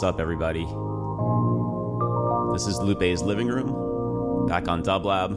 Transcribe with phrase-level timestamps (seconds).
[0.00, 0.64] What's up, everybody?
[2.54, 5.28] This is Lupe's living room, back on Dublab.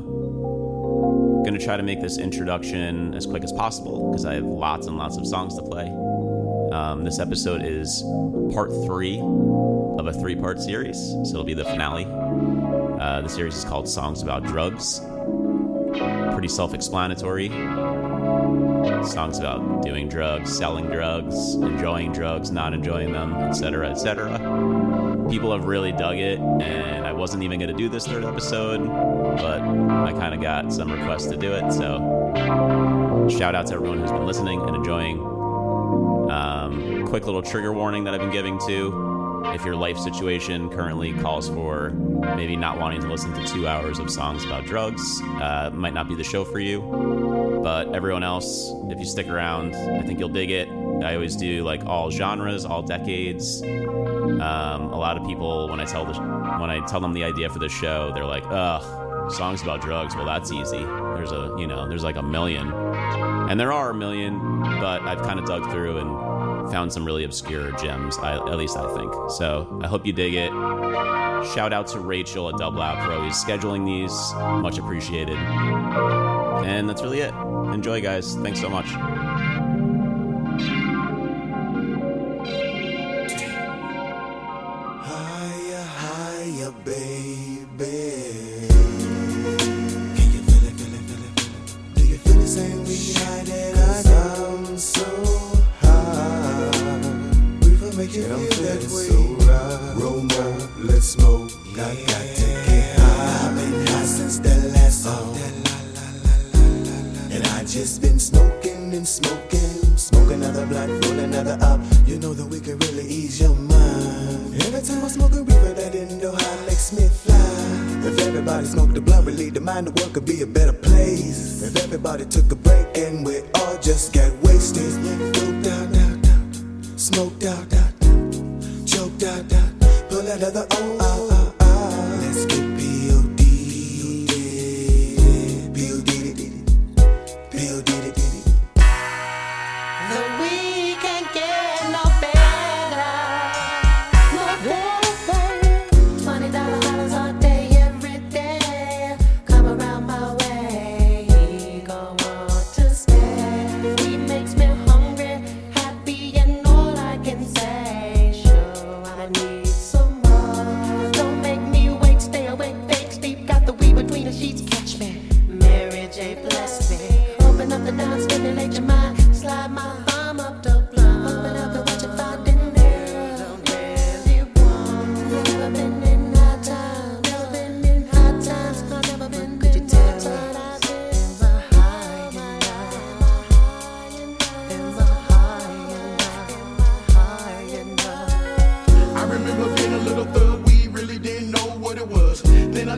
[1.44, 4.98] Gonna try to make this introduction as quick as possible because I have lots and
[4.98, 5.90] lots of songs to play.
[6.72, 8.06] Um, this episode is
[8.54, 12.08] part three of a three part series, so it'll be the finale.
[13.02, 15.02] Uh, the series is called Songs About Drugs.
[16.32, 17.50] Pretty self explanatory.
[19.06, 24.38] Songs about doing drugs, selling drugs, enjoying drugs, not enjoying them, etc., etc.
[25.30, 28.86] People have really dug it, and I wasn't even going to do this third episode,
[29.38, 34.00] but I kind of got some requests to do it, so shout out to everyone
[34.00, 35.20] who's been listening and enjoying.
[36.30, 39.14] Um, quick little trigger warning that I've been giving to
[39.48, 41.92] if your life situation currently calls for
[42.36, 46.08] maybe not wanting to listen to two hours of songs about drugs, uh, might not
[46.08, 47.33] be the show for you.
[47.64, 50.68] But everyone else, if you stick around, I think you'll dig it.
[51.02, 53.64] I always do like all genres, all decades.
[53.64, 56.14] Um, a lot of people, when I tell the
[56.60, 60.16] when I tell them the idea for the show, they're like, "Ugh, songs about drugs.
[60.16, 60.84] Well, that's easy.
[60.84, 65.22] There's a you know, there's like a million, and there are a million, but I've
[65.22, 68.18] kind of dug through and found some really obscure gems.
[68.18, 69.14] I, at least I think.
[69.32, 70.52] So I hope you dig it.
[71.54, 74.34] Shout out to Rachel at Out for always scheduling these.
[74.62, 75.38] Much appreciated.
[75.38, 77.34] And that's really it.
[77.72, 78.36] Enjoy, guys.
[78.36, 79.23] Thanks so much.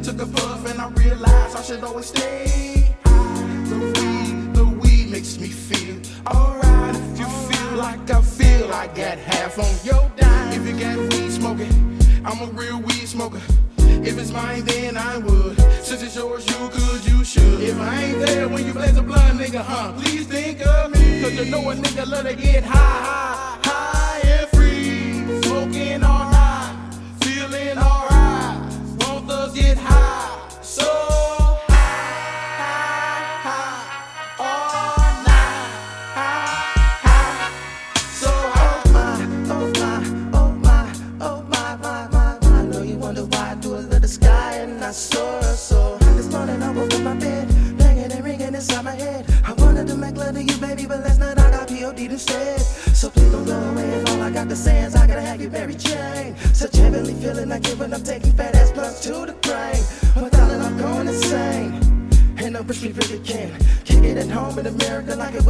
[0.05, 2.93] Took a puff and I realized I should always stay.
[3.05, 6.95] The weed, the weed makes me feel alright.
[6.95, 10.53] If you feel like I feel, I got half on your dime.
[10.53, 13.41] If you got weed smoking, I'm a real weed smoker.
[13.79, 15.59] If it's mine, then I would.
[15.81, 17.61] Since it's yours, you could, you should.
[17.61, 19.93] If I ain't there when you blaze a blunt, nigga, huh?
[19.93, 21.23] Please think of me.
[21.23, 25.41] Cause you know a nigga love to get high, high, high and free.
[25.41, 25.95] Smoking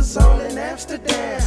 [0.05, 1.41] On in Amsterdam.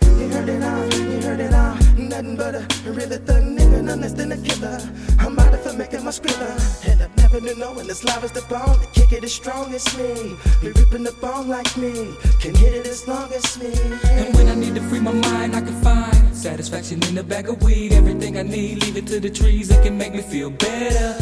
[0.00, 1.76] You heard it all, you heard it all.
[1.96, 4.80] Nothing but a really thug nigga, none less than a killer.
[5.18, 6.50] I'm out for making my skrilla.
[6.88, 8.80] And I've never knew knowing this live is the bone.
[8.80, 10.34] The kick it as strong as me.
[10.62, 11.92] Be ripping the bone like me.
[12.40, 13.74] Can hit it as long as me.
[14.04, 17.50] And when I need to free my mind, I can find satisfaction in a bag
[17.50, 17.92] of weed.
[17.92, 21.17] Everything I need, leave it to the trees It can make me feel better.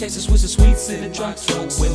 [0.00, 0.28] Blunts.
[0.28, 1.36] with and sweets in the truck
[1.78, 1.89] when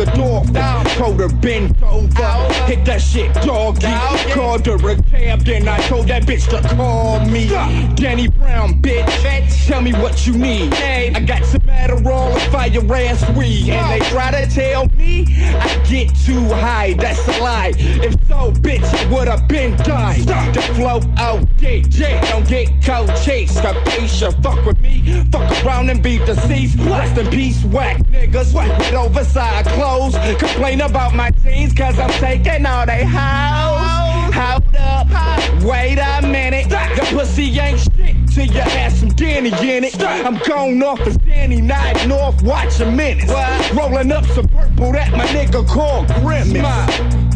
[0.00, 0.54] a dolphin.
[0.96, 3.86] Told her bend over, hit that shit doggy.
[4.32, 7.48] Called her a cab, then I told that bitch to call me.
[7.94, 9.66] Danny Brown, bitch.
[9.66, 10.72] Tell me what you need.
[10.74, 13.70] I got some Adderall and fire ass weed.
[13.70, 16.94] And they try to tell me I get too high.
[16.94, 17.72] That's a lie.
[17.76, 20.26] If so, bitch, I would've been died.
[20.54, 22.20] The flow oh, out DJ.
[22.30, 23.58] Don't get cold chase.
[23.60, 24.87] Capisha, fuck with me.
[25.30, 26.78] Fuck around and be deceased.
[26.80, 30.16] Rest in peace, whack niggas with oversized clothes.
[30.38, 34.34] Complain about my jeans, cause I'm taking all they house.
[34.34, 36.68] Hold up, wait a minute.
[36.68, 40.00] The pussy ain't shit till you have some Danny in it.
[40.00, 43.32] I'm going off as Danny Night North watching minutes.
[43.74, 47.28] Rolling up some purple that my nigga called Grimace.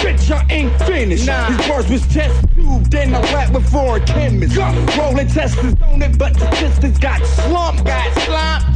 [0.00, 1.26] Bitch, I ain't finished.
[1.26, 1.50] Nah.
[1.50, 4.56] His bars was test tube, then I rap with foreign chemists.
[4.56, 7.84] Rolling testers on it, but the distance got slumped.
[7.84, 8.66] Got slumped.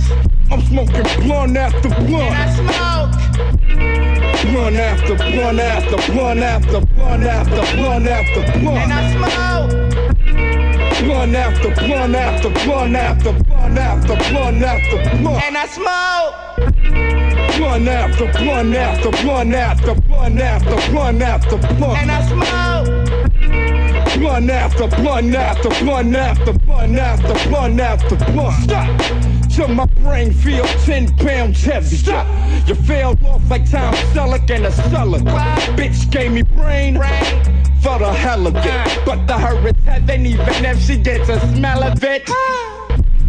[0.51, 2.13] I'm smoking blunt after blunt.
[2.13, 3.13] And I smoke.
[4.53, 8.79] Blunt after blunt after blunt after blunt after blunt after blunt.
[8.79, 9.71] And I smoke.
[11.05, 15.43] Blunt after blunt after blunt after blunt after blunt after blunt.
[15.45, 16.35] And I smoke.
[17.57, 21.99] Blunt after blunt after blunt after blunt after blunt after blunt.
[21.99, 22.84] And I smoke.
[24.25, 28.55] Blunt after blunt after blunt after blunt after blunt after blunt.
[28.65, 29.51] Stop.
[29.51, 31.97] Till my brain feel 10 pounds heavy.
[31.97, 32.27] Stop.
[32.67, 35.19] You fell off like Tom Selleck in a cellar.
[35.77, 36.95] Bitch gave me brain.
[37.83, 39.03] For the hell of it.
[39.05, 42.27] But the her is heaven even if she gets a smell of it.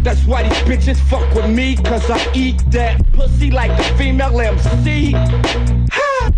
[0.02, 4.40] That's why these bitches fuck with me, cause I eat that pussy like a female
[4.40, 5.12] MC.
[5.12, 6.32] Ha!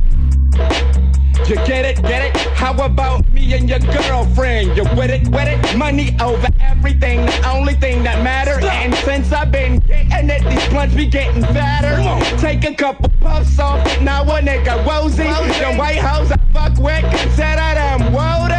[1.46, 2.36] You get it, get it?
[2.54, 4.76] How about me and your girlfriend?
[4.76, 5.76] You with it, with it?
[5.76, 8.64] Money over everything, the only thing that matters.
[8.64, 11.96] And since I've been getting it, these blunts be getting fatter.
[12.38, 15.24] Take a couple puffs off it, now a nigga woozy.
[15.24, 18.58] The white house I fuck with, consider them woadies.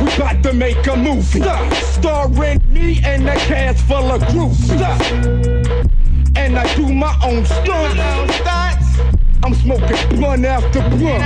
[0.00, 1.42] We about to make a movie,
[1.82, 4.80] starring me and a cast full of groupies.
[6.36, 8.00] And I do my own stunts.
[9.44, 11.22] I'm smoking blunt after blunt.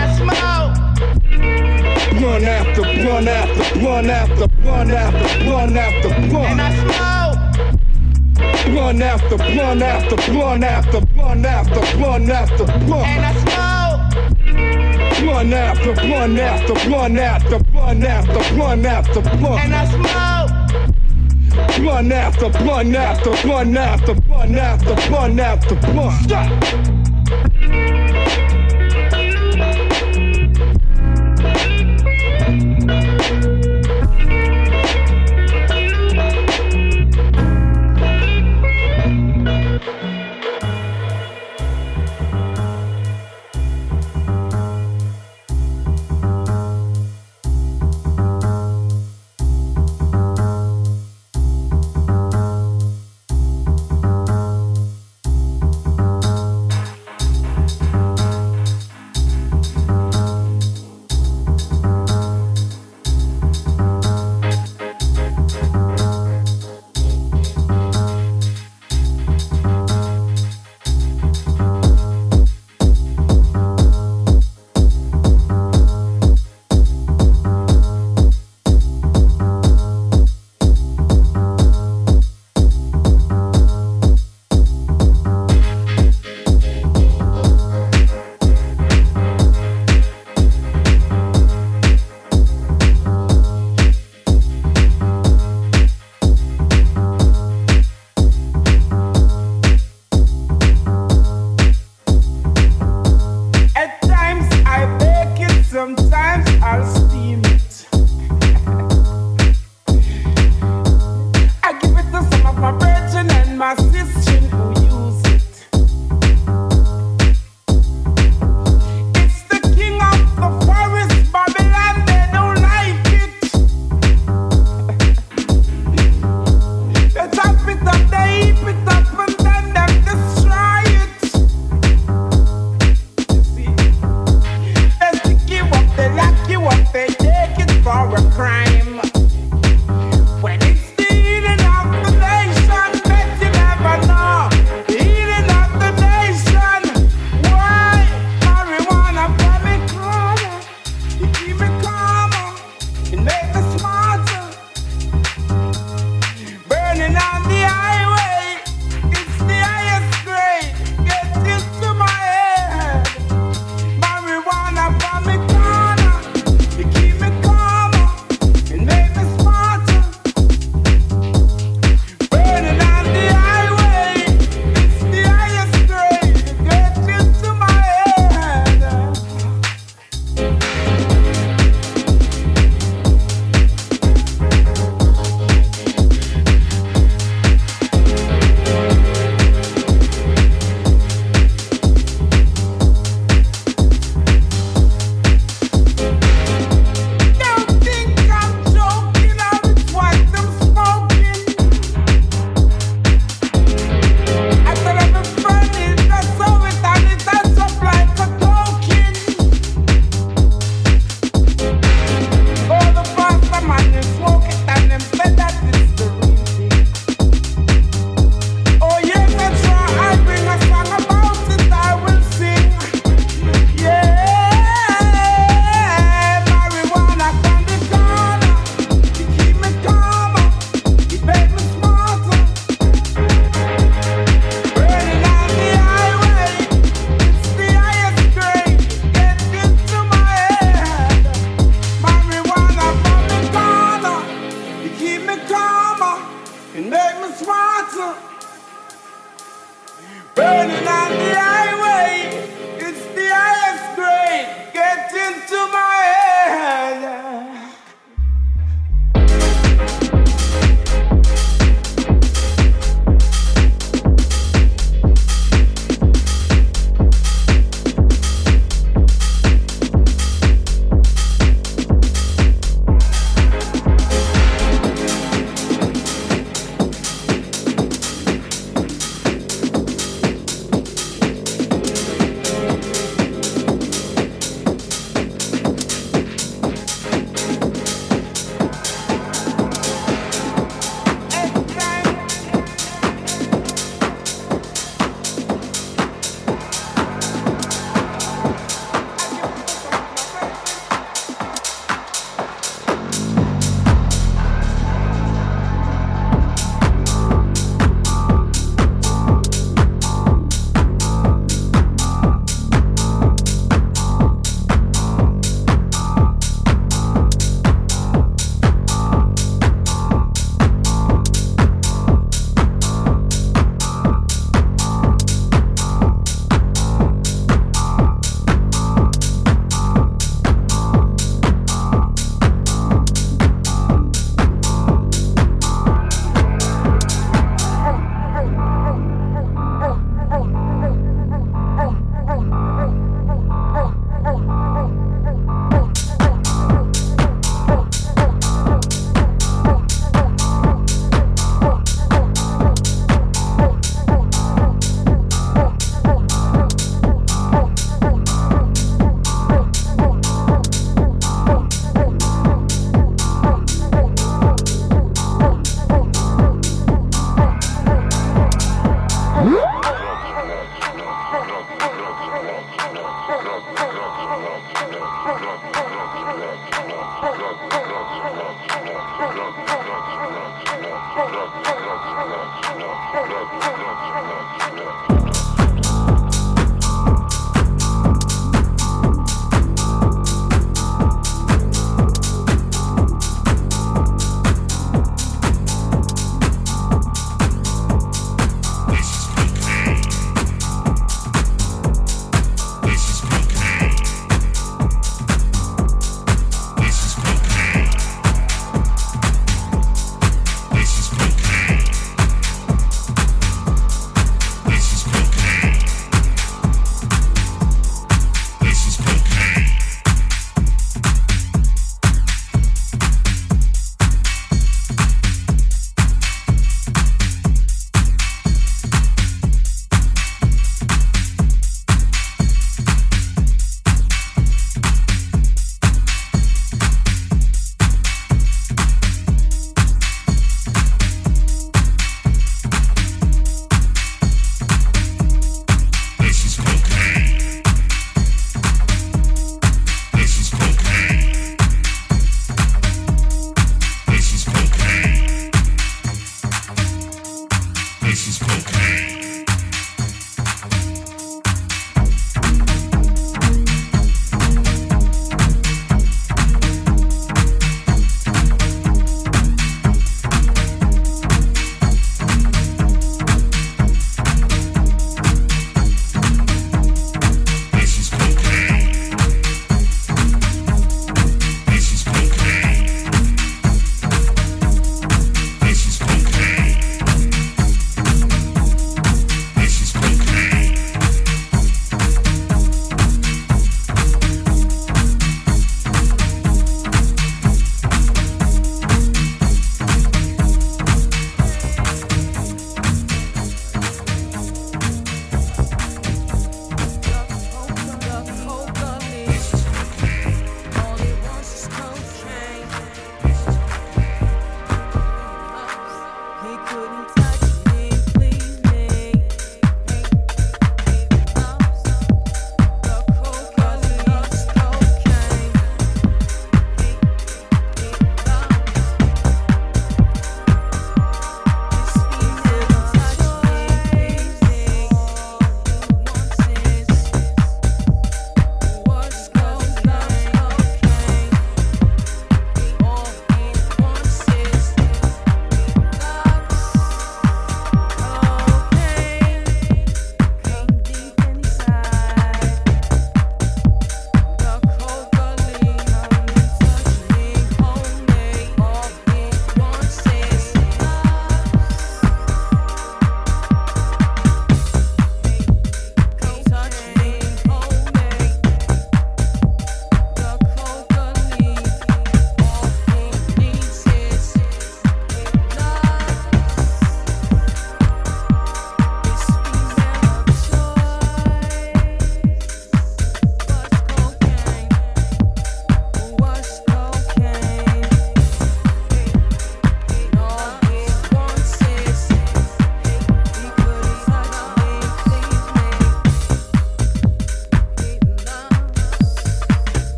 [2.13, 6.49] Blunt after blunt after blunt after blunt after blunt after blunt.
[6.49, 7.39] And I smoke.
[8.67, 13.07] Blunt after blunt after blunt after blunt after blunt after blunt.
[13.07, 14.01] And I smoke.
[15.21, 19.61] Blunt after blunt after blunt after blunt after blunt after blunt.
[19.65, 20.51] And I smoke.
[21.77, 26.23] blunt after blunt after blunt after blunt after blunt after blunt.
[26.25, 28.06] Stop.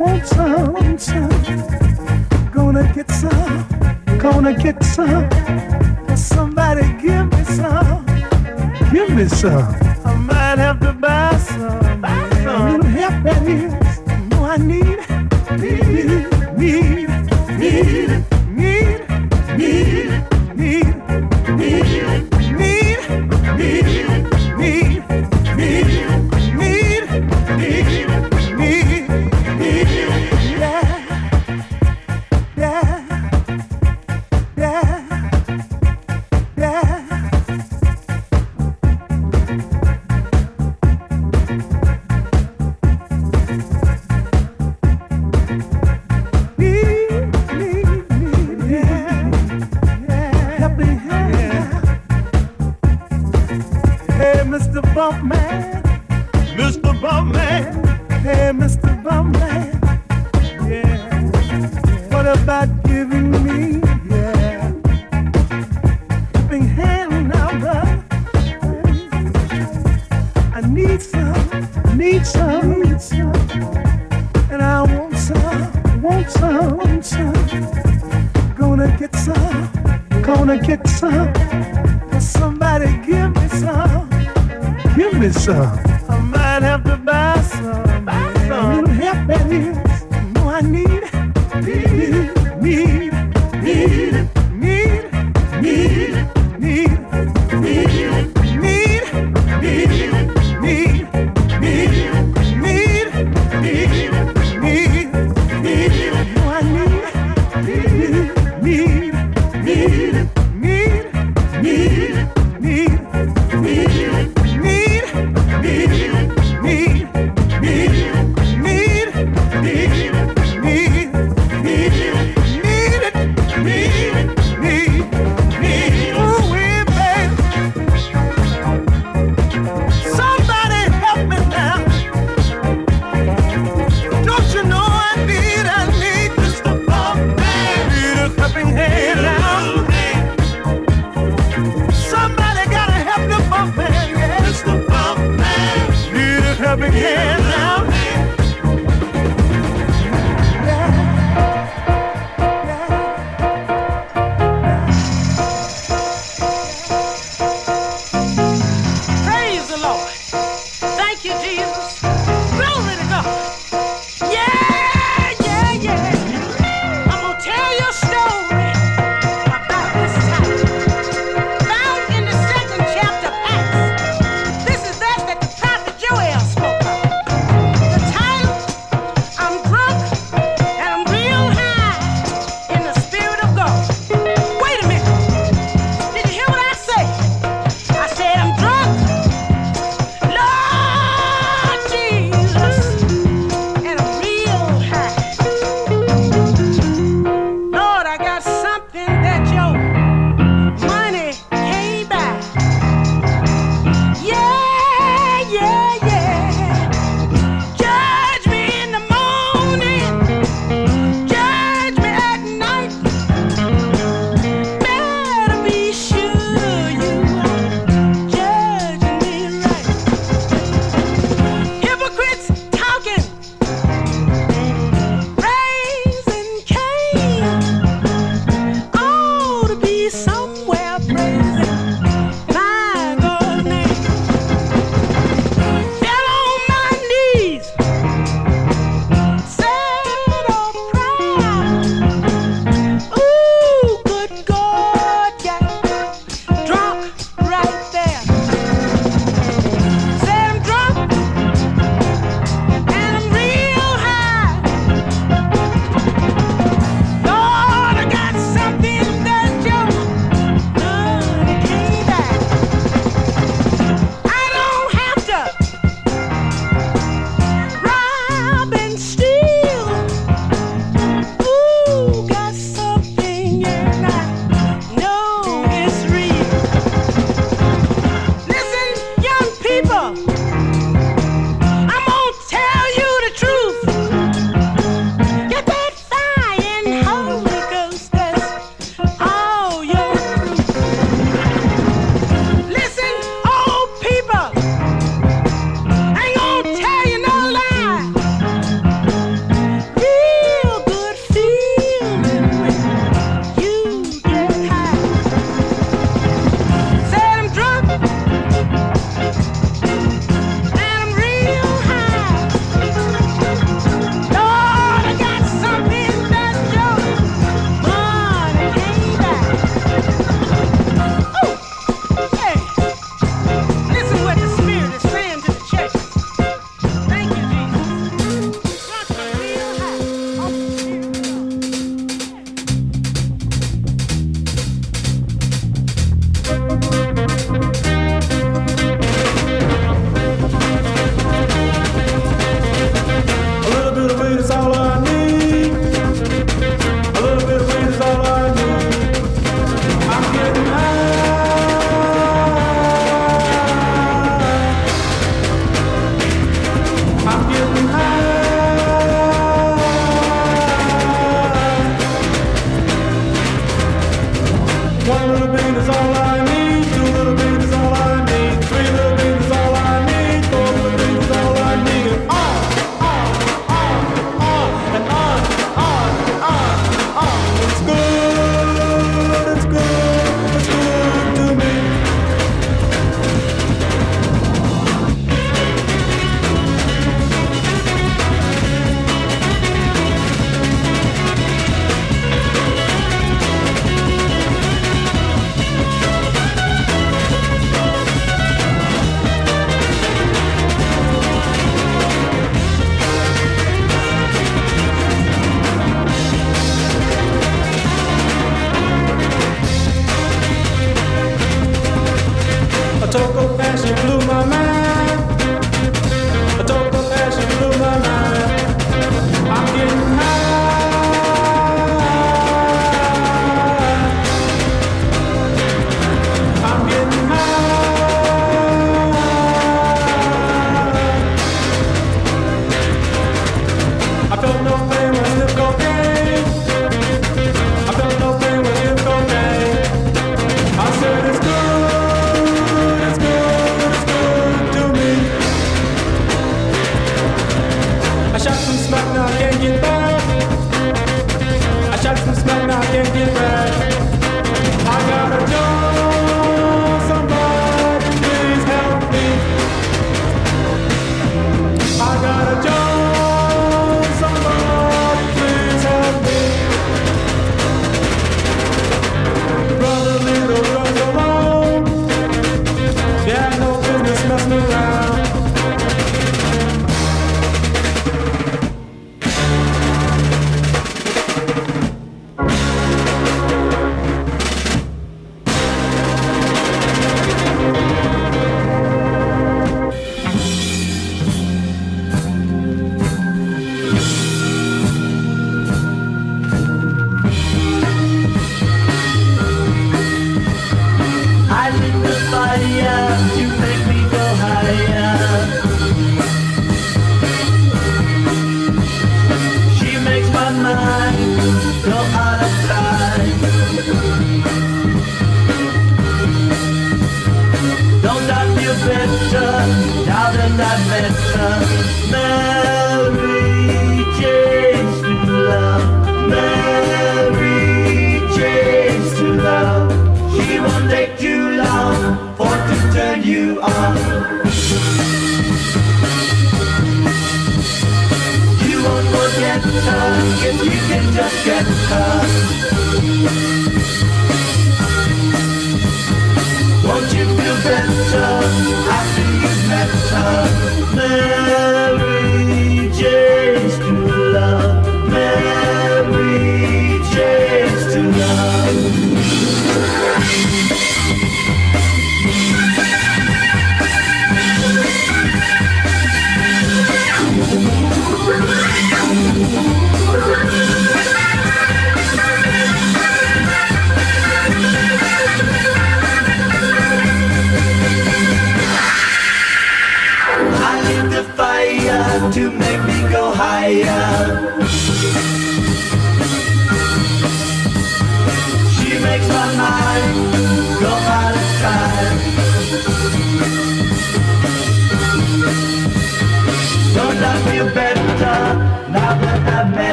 [0.00, 1.28] want some, want some.
[2.50, 3.66] Gonna get some,
[4.18, 5.28] gonna get some.
[6.16, 8.06] Somebody give me some.
[8.92, 9.74] Give me some.
[10.04, 12.00] I might have to buy some.
[12.00, 12.80] Buy some.
[12.80, 14.00] Little happiness.
[14.30, 15.00] No, I need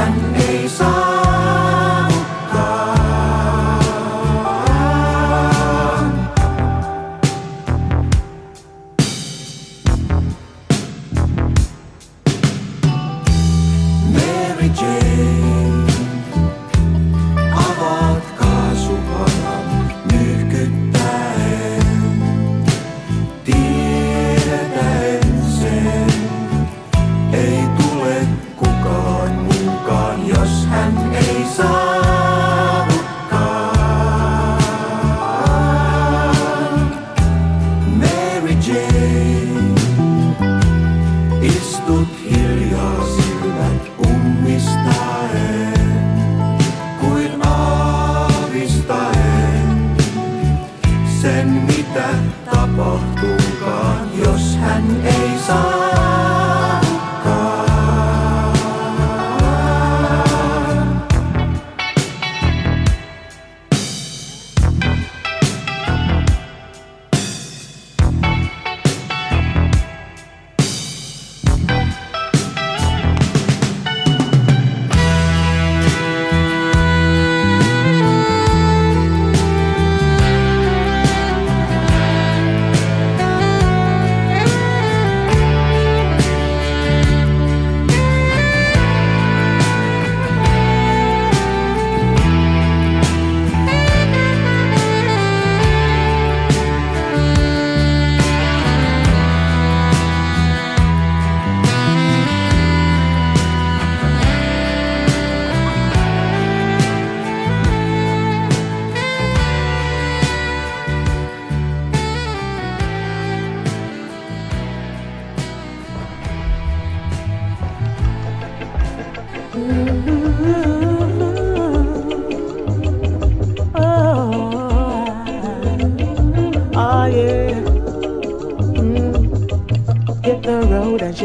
[0.00, 0.29] and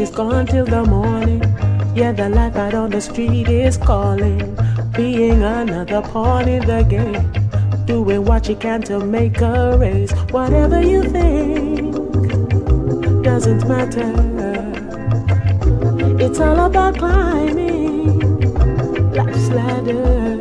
[0.06, 1.42] is gone till the morning.
[1.94, 4.56] Yeah, the life out on the street is calling.
[4.96, 7.26] Being another pawn in the game.
[7.86, 10.12] Doing what you can to make a race.
[10.30, 11.94] Whatever you think
[13.24, 14.12] doesn't matter.
[16.24, 18.20] It's all about climbing
[19.12, 20.38] life's ladder.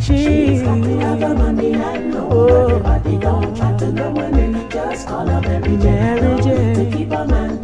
[0.00, 2.28] She's got the other money, I know.
[2.30, 2.66] Oh.
[2.66, 6.16] Everybody don't try to know when they just call her Mary Jane.
[6.20, 6.74] Mary Jane.
[6.74, 7.63] To keep a man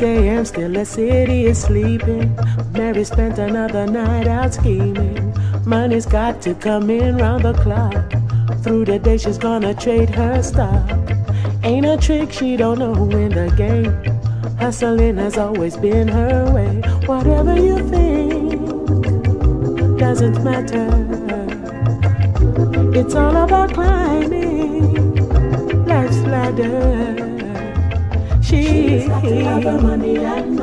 [0.00, 0.44] 6 a.m.
[0.46, 2.34] still the city is sleeping.
[2.72, 5.34] Mary spent another night out scheming.
[5.66, 8.10] Money's got to come in round the clock.
[8.62, 10.90] Through the day she's gonna trade her stock.
[11.62, 13.92] Ain't a trick she don't know in the game.
[14.56, 16.80] Hustling has always been her way.
[17.04, 18.52] Whatever you think
[19.98, 20.88] doesn't matter.
[22.94, 25.14] It's all about climbing
[25.84, 27.29] life's ladder.
[28.50, 30.56] Know her name.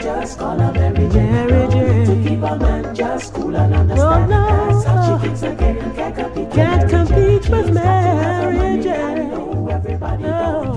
[0.00, 1.30] Just call her Mary Jane.
[1.30, 2.06] Mary Jane.
[2.06, 4.30] To keep a man just cool and understand.
[4.30, 4.82] No, no.
[6.54, 9.28] Can't compete, with Mary Jane.
[10.20, 10.75] Know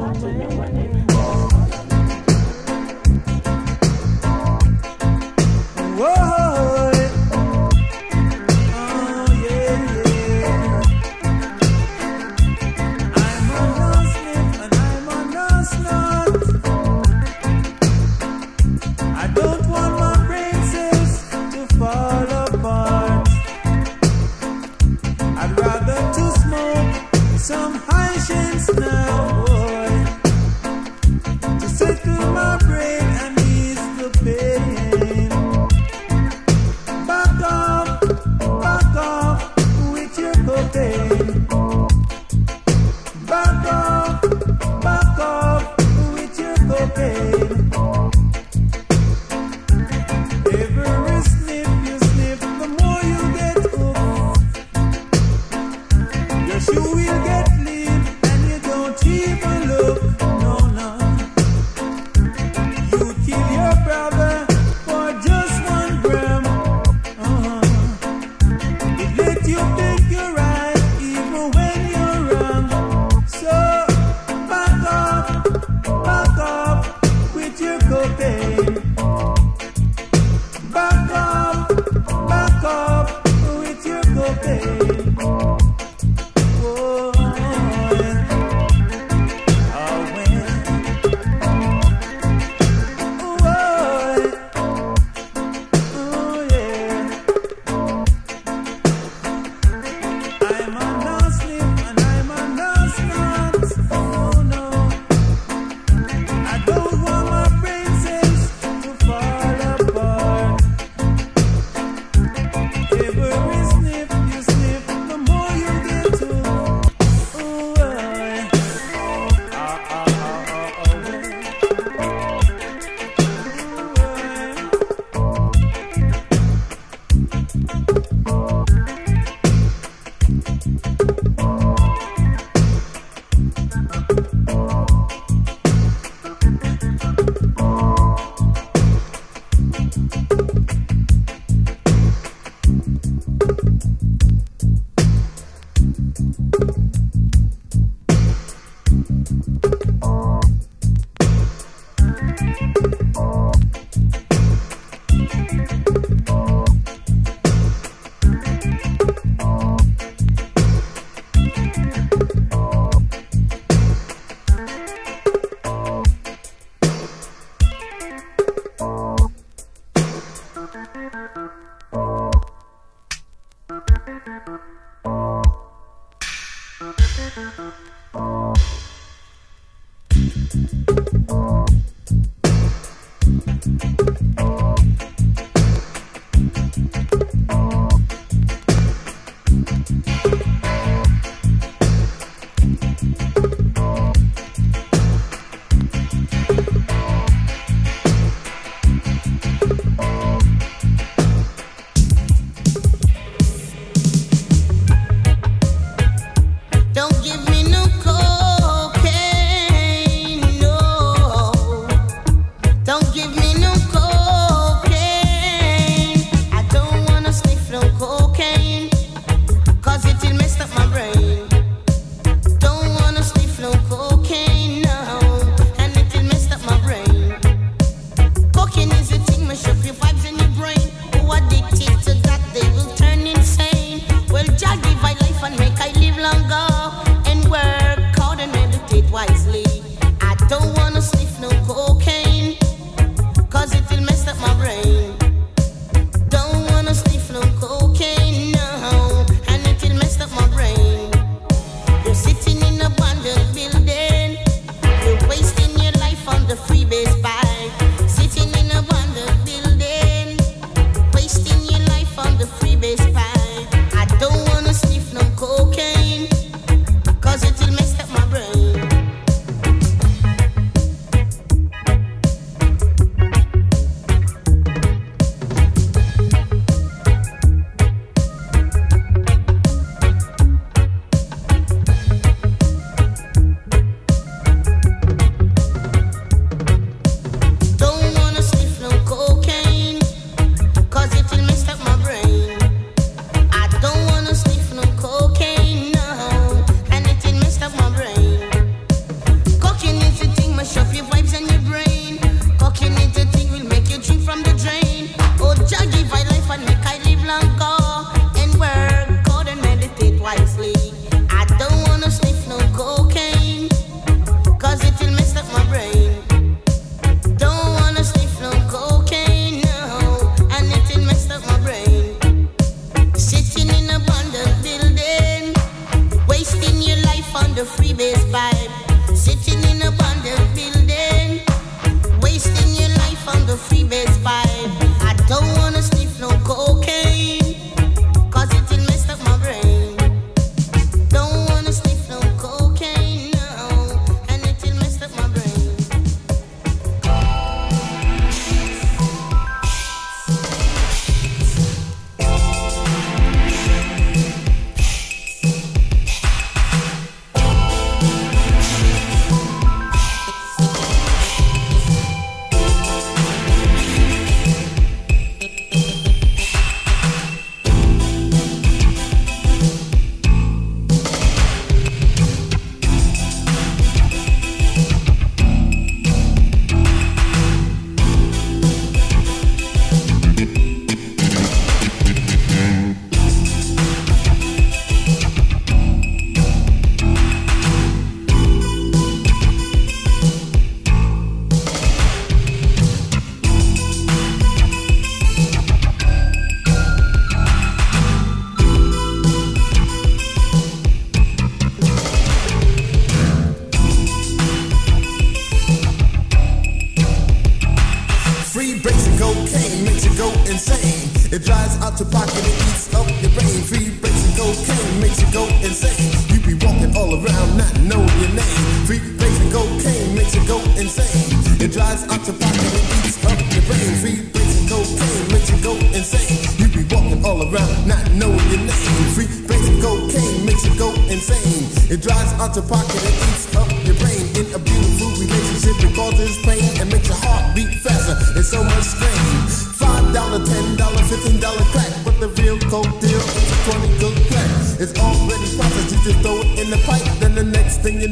[411.59, 413.59] Dries out your pocket and eats up your brain.
[413.67, 416.07] Free basing cocaine makes you go insane.
[416.31, 418.63] You be walking all around not knowing your name.
[418.87, 421.35] Free basing cocaine makes you go insane.
[421.59, 423.91] It dries out your pocket and eats up your brain.
[423.99, 426.39] Free basing cocaine makes you go insane.
[426.55, 429.03] You be walking all around not knowing your name.
[429.11, 431.67] Free basing cocaine makes you go insane.
[431.91, 433.67] It dries out your pocket and eats up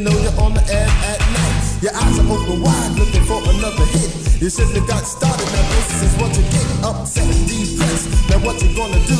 [0.09, 1.55] know, you're on the air at night.
[1.81, 4.11] Your eyes are open wide, looking for another hit.
[4.41, 5.45] You shouldn't have got started.
[5.45, 6.65] Now this is what you get.
[6.85, 8.07] Upset, depressed.
[8.29, 9.17] Now what you gonna do?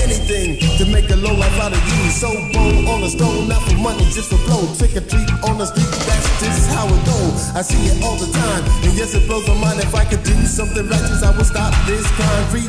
[0.00, 2.10] Anything to make a low life out of you.
[2.12, 4.68] So bold on the stone, not for money, just for blow.
[4.76, 5.92] Trick or treat on the street.
[6.08, 7.52] That's just how it goes.
[7.56, 9.80] I see it all the time, and yes, it blows my mind.
[9.80, 12.44] If I could do something righteous, I would stop this crime.
[12.52, 12.68] Free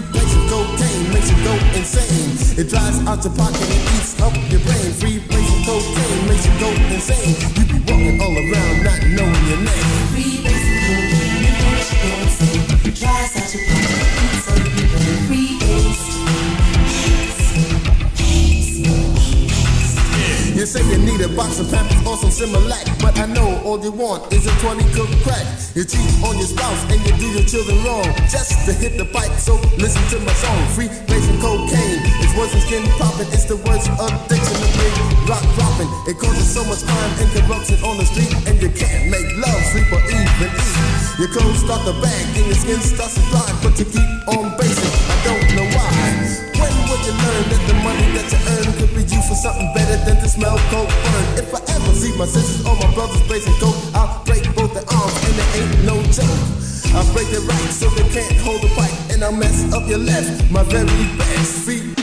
[0.92, 2.60] cocaine makes you go insane.
[2.60, 4.92] It dries out your pocket and eats up your brain.
[5.00, 7.36] Free basing cocaine makes you go insane.
[7.56, 10.08] You be walking all around not knowing your name.
[10.12, 12.64] Free basing cocaine makes you go insane.
[12.88, 14.41] It dries out your pocket,
[20.72, 23.92] say you need a box of Pampers or some Similac, but I know all you
[23.92, 25.44] want is a 20 cook crack.
[25.76, 29.04] You cheat on your spouse and you do your children wrong just to hit the
[29.12, 29.36] pipe.
[29.36, 32.00] So listen to my song, free basing cocaine.
[32.24, 33.28] It's worse than skin popping.
[33.36, 34.96] It's the worst addiction to big
[35.28, 35.92] rock dropping.
[36.08, 39.60] It causes so much crime and corruption on the street, and you can't make love,
[39.76, 40.80] sleep, or even eat.
[41.20, 44.56] Your clothes start to bag and your skin starts to dry, but you keep on
[44.56, 44.96] basing.
[45.12, 45.92] I don't know why.
[46.56, 48.91] When will you learn that the money that you earn could
[49.22, 51.26] used for something better than to smell coke burn?
[51.38, 54.88] If I ever see my sisters or my brothers blazing coke, I'll break both their
[54.90, 56.42] arms and there ain't no joke.
[56.94, 60.00] I'll break their right so they can't hold the pipe, and I'll mess up your
[60.00, 60.86] left, my very
[61.18, 62.01] best feet.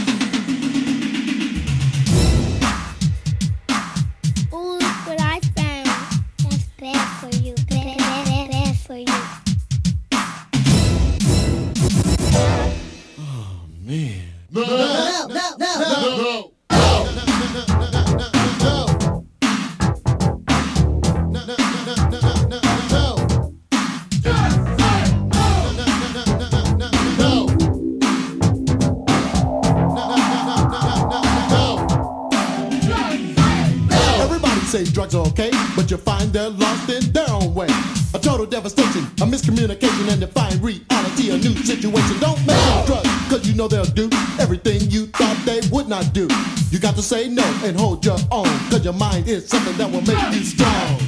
[47.09, 48.44] say no and hold your own.
[48.68, 51.07] Cause your mind is something that will make you strong.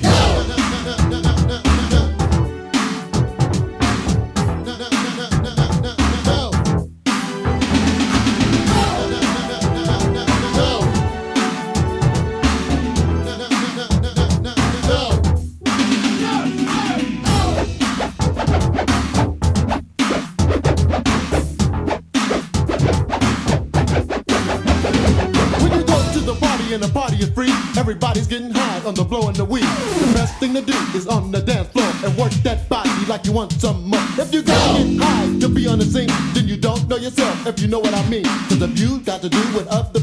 [33.30, 34.00] you want some more.
[34.18, 37.46] If you gotta get high to be on the scene, then you don't know yourself,
[37.46, 38.24] if you know what I mean.
[38.48, 39.99] Cause if you got to do what other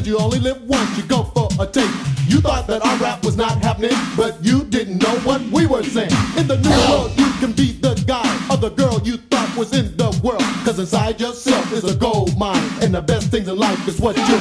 [0.00, 1.90] said you only live once, you go for a take.
[2.26, 5.82] You thought that our rap was not happening, but you didn't know what we were
[5.82, 6.12] saying.
[6.38, 9.74] In the new world, you can be the guy or the girl you thought was
[9.74, 10.42] in the world.
[10.64, 14.16] Cause inside yourself is a gold mine, and the best things in life is what
[14.16, 14.38] you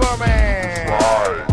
[0.00, 0.86] Superman.
[0.86, 1.47] Slide.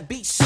[0.00, 0.37] Just wanna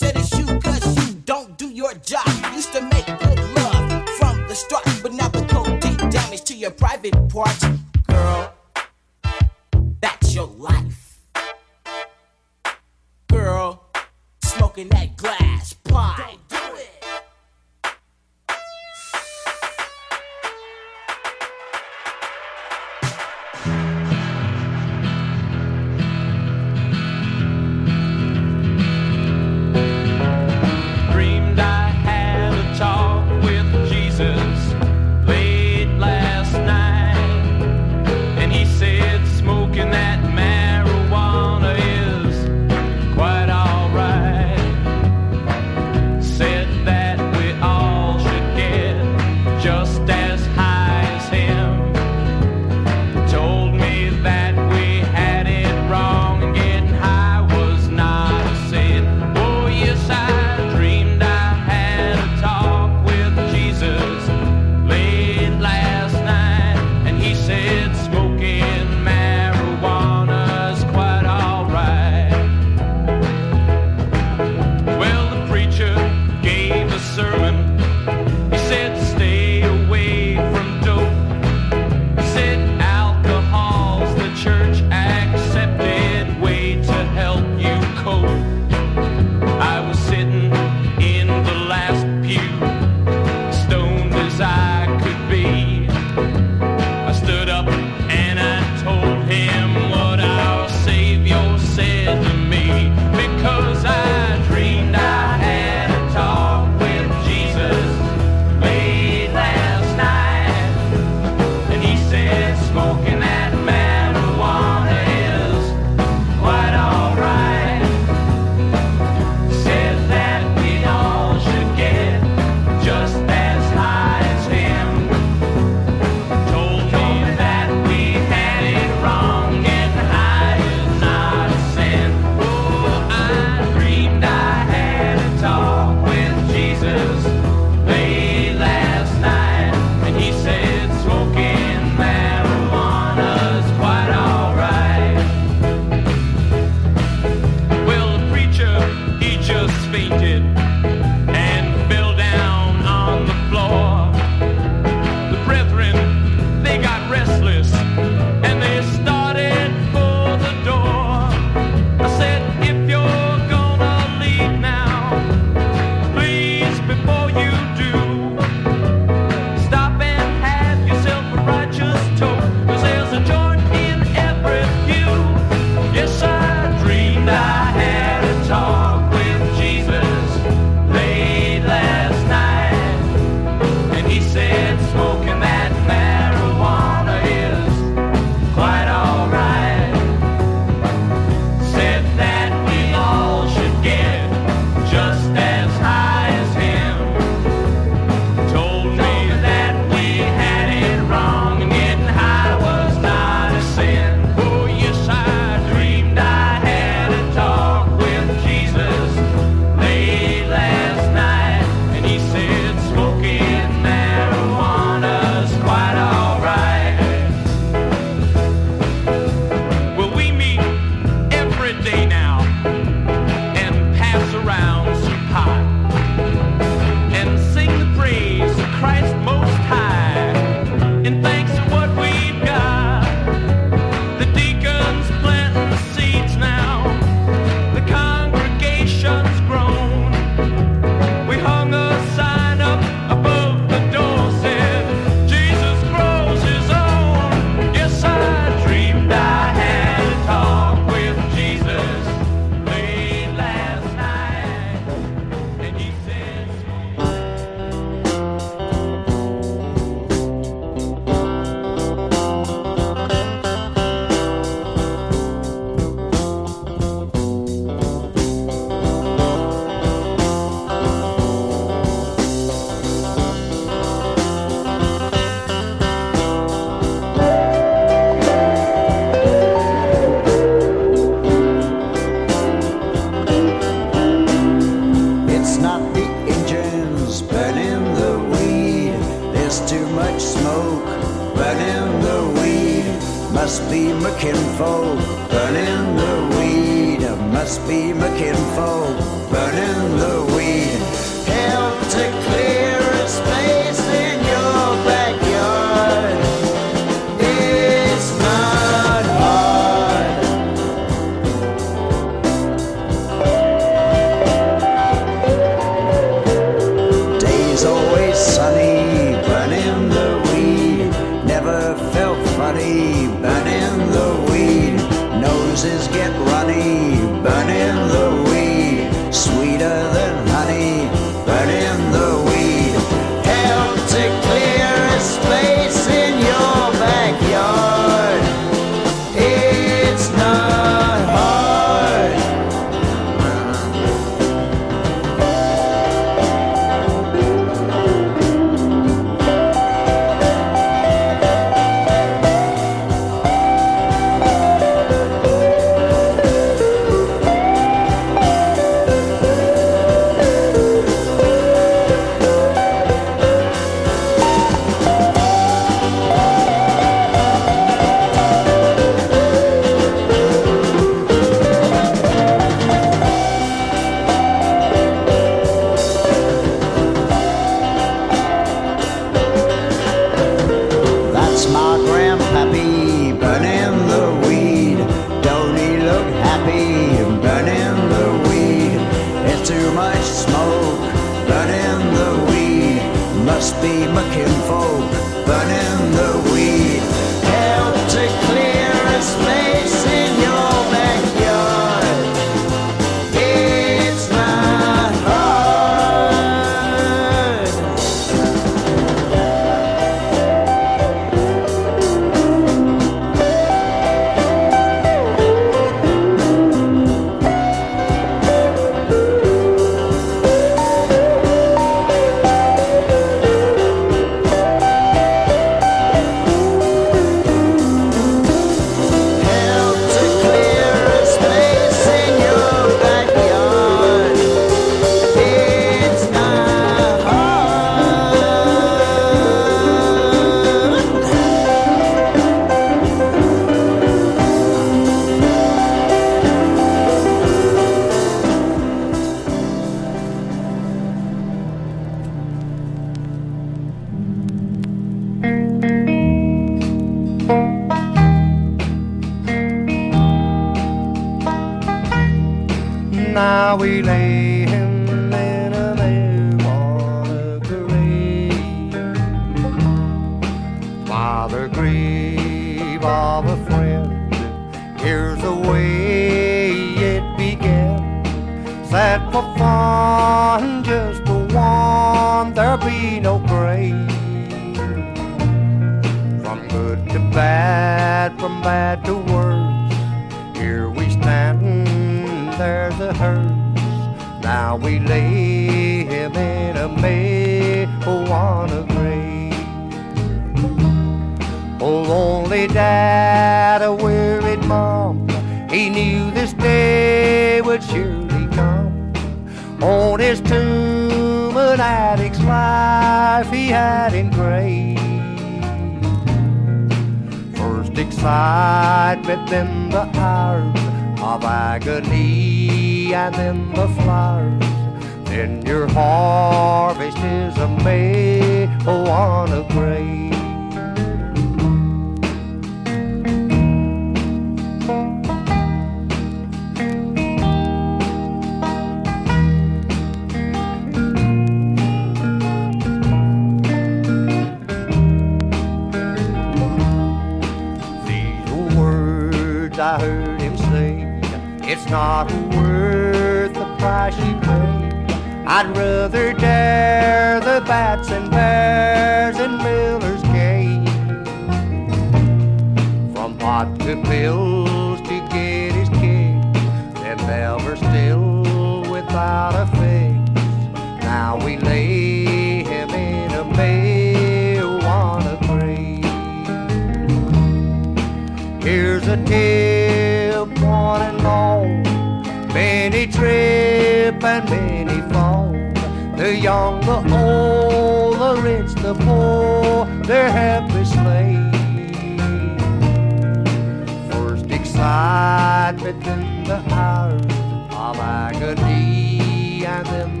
[595.51, 597.05] right between the hours
[597.51, 600.00] of agony and the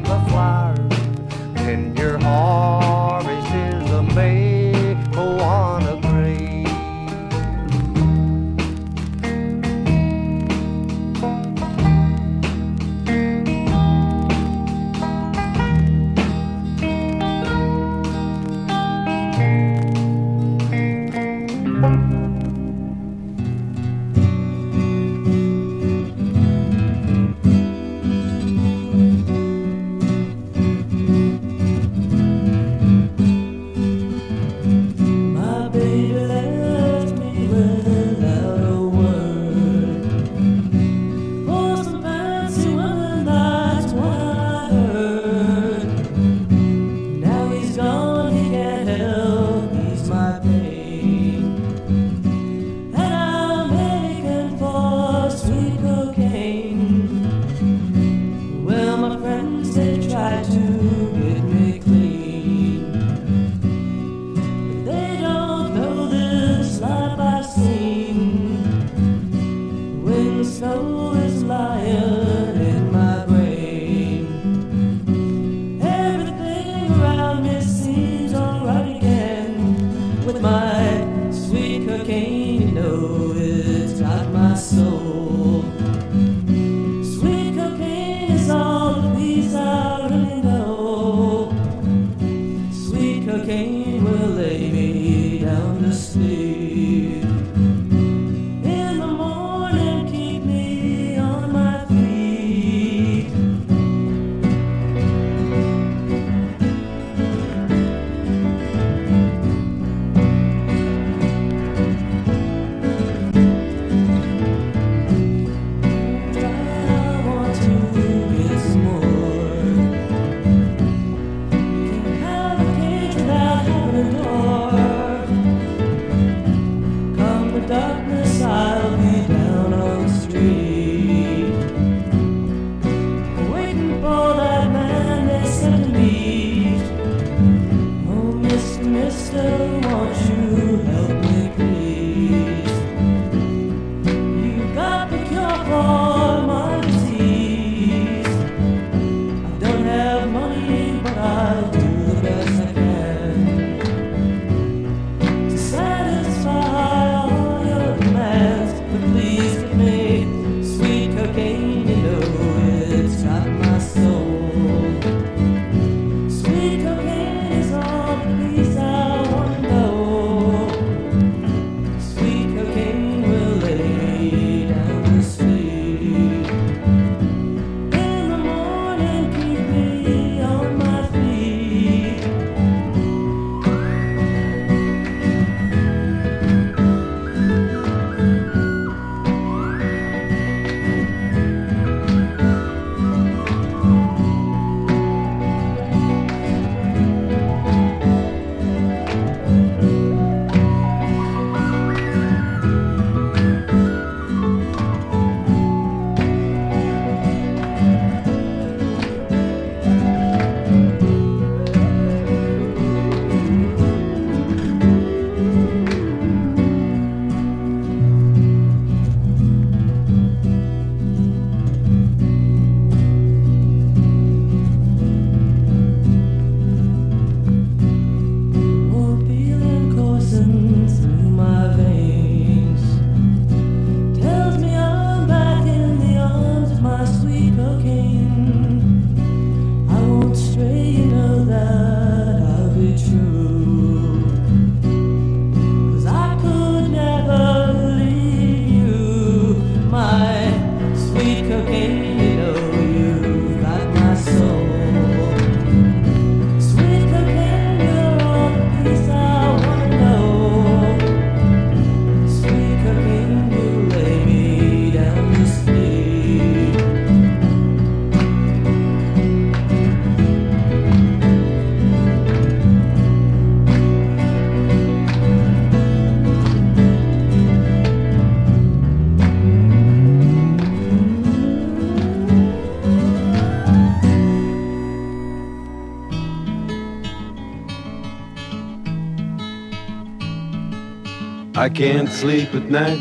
[291.61, 292.97] I can't sleep at night.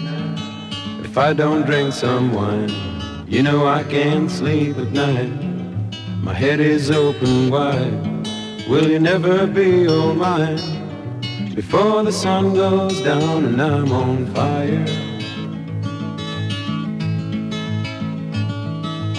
[1.02, 2.68] If I don't drink some wine,
[3.26, 5.32] you know I can't sleep at night.
[6.22, 8.28] My head is open wide.
[8.68, 10.60] Will you never be all mine?
[11.54, 14.84] Before the sun goes down and I'm on fire.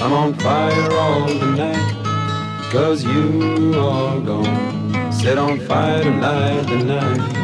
[0.03, 2.71] I'm on fire all the night.
[2.71, 5.11] Cause you are gone.
[5.11, 7.40] Set on fire to light the night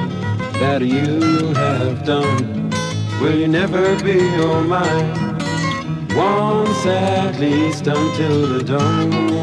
[0.59, 2.69] that you have done.
[3.21, 5.37] Will you never be all mine?
[6.15, 9.36] Once at least until the dawn.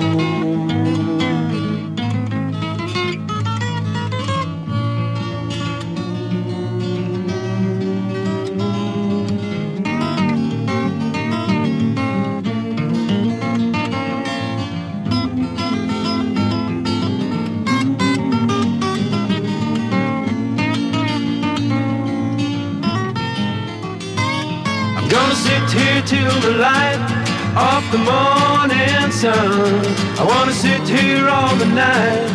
[27.57, 29.85] Of the morning sun.
[30.19, 32.31] I wanna sit here all the night.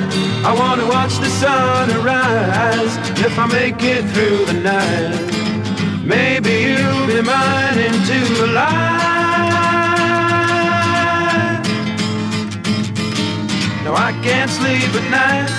[0.46, 2.96] I wanna watch the sun arise.
[3.20, 5.20] If I make it through the night,
[6.04, 9.10] maybe you'll be mine into the light.
[13.84, 15.52] No, I can't sleep at night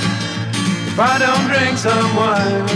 [0.88, 2.66] if I don't drink some wine.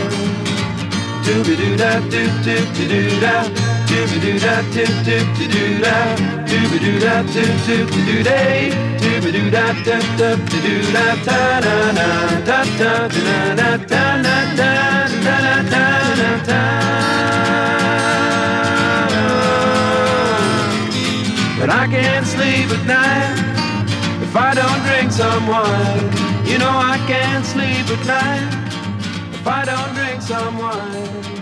[1.24, 3.44] Dooby doo da doo doo doo doo da.
[3.88, 6.33] Dooby doo da doo doo doo da.
[6.54, 8.70] Dooby doo da doo doo doo day.
[9.02, 12.08] Dooby doo da da da doo da ta na na
[12.48, 14.70] da da da na na da na da
[15.24, 15.84] da da da
[16.20, 16.60] da da.
[21.58, 23.36] But I can't sleep at night
[24.22, 26.06] if I don't drink some wine.
[26.46, 28.48] You know I can't sleep at night
[29.34, 31.33] if I don't drink some wine.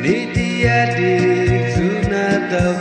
[0.00, 2.72] Media di Sunatau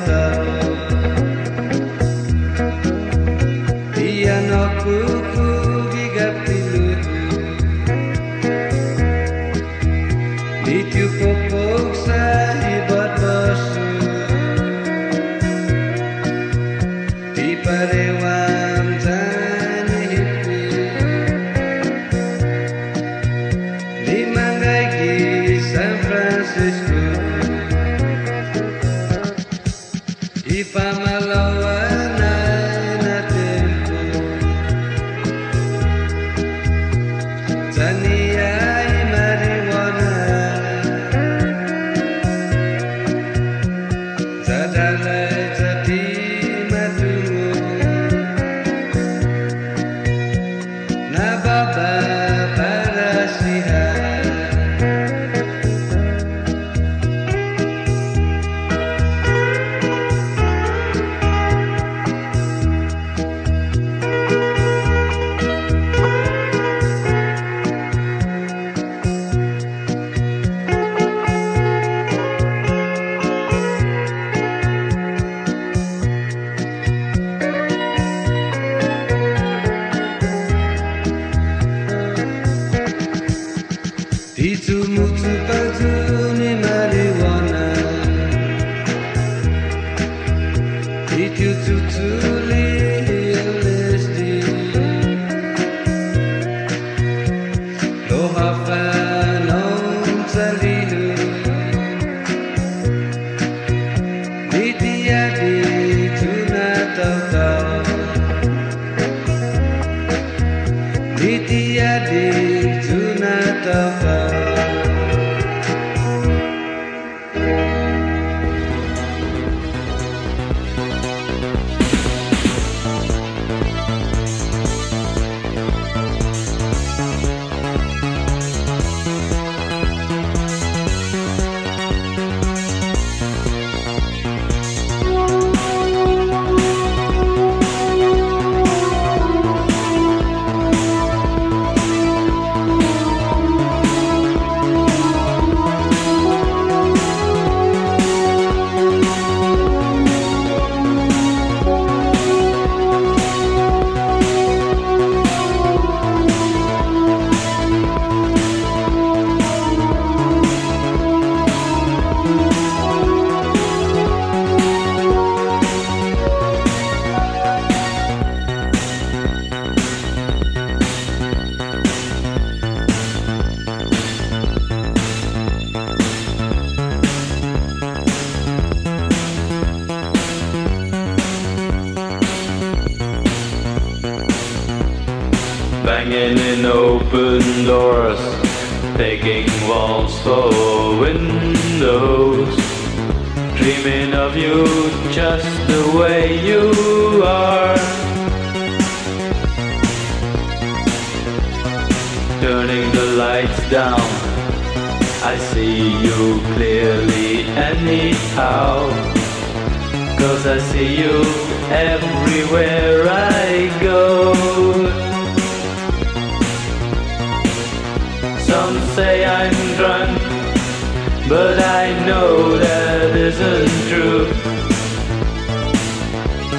[221.29, 224.25] But I know that isn't true.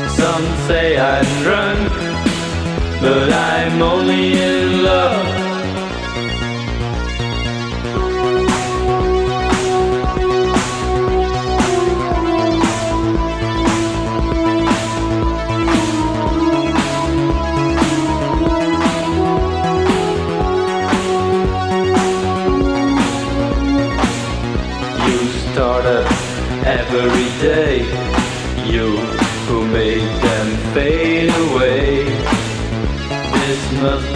[0.08, 1.90] Some say I'm drunk,
[3.02, 5.29] but I'm only in love.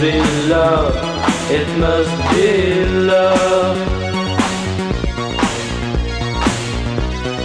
[0.05, 0.93] Be love.
[1.49, 3.77] It must be love.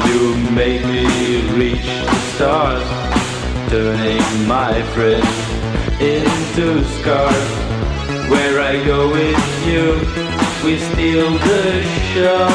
[0.07, 0.20] You
[0.61, 1.07] make me
[1.61, 2.89] reach the stars,
[3.70, 5.39] turning my friends
[6.15, 7.51] into scars.
[8.32, 9.87] Where I go with you,
[10.65, 11.66] we steal the
[12.12, 12.51] show.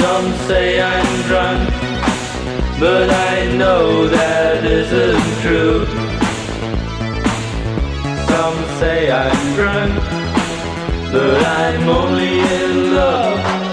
[0.00, 1.85] Some say I'm drunk,
[2.78, 5.86] but I know that isn't true.
[8.28, 9.94] Some say I'm drunk,
[11.10, 13.65] but I'm only in love.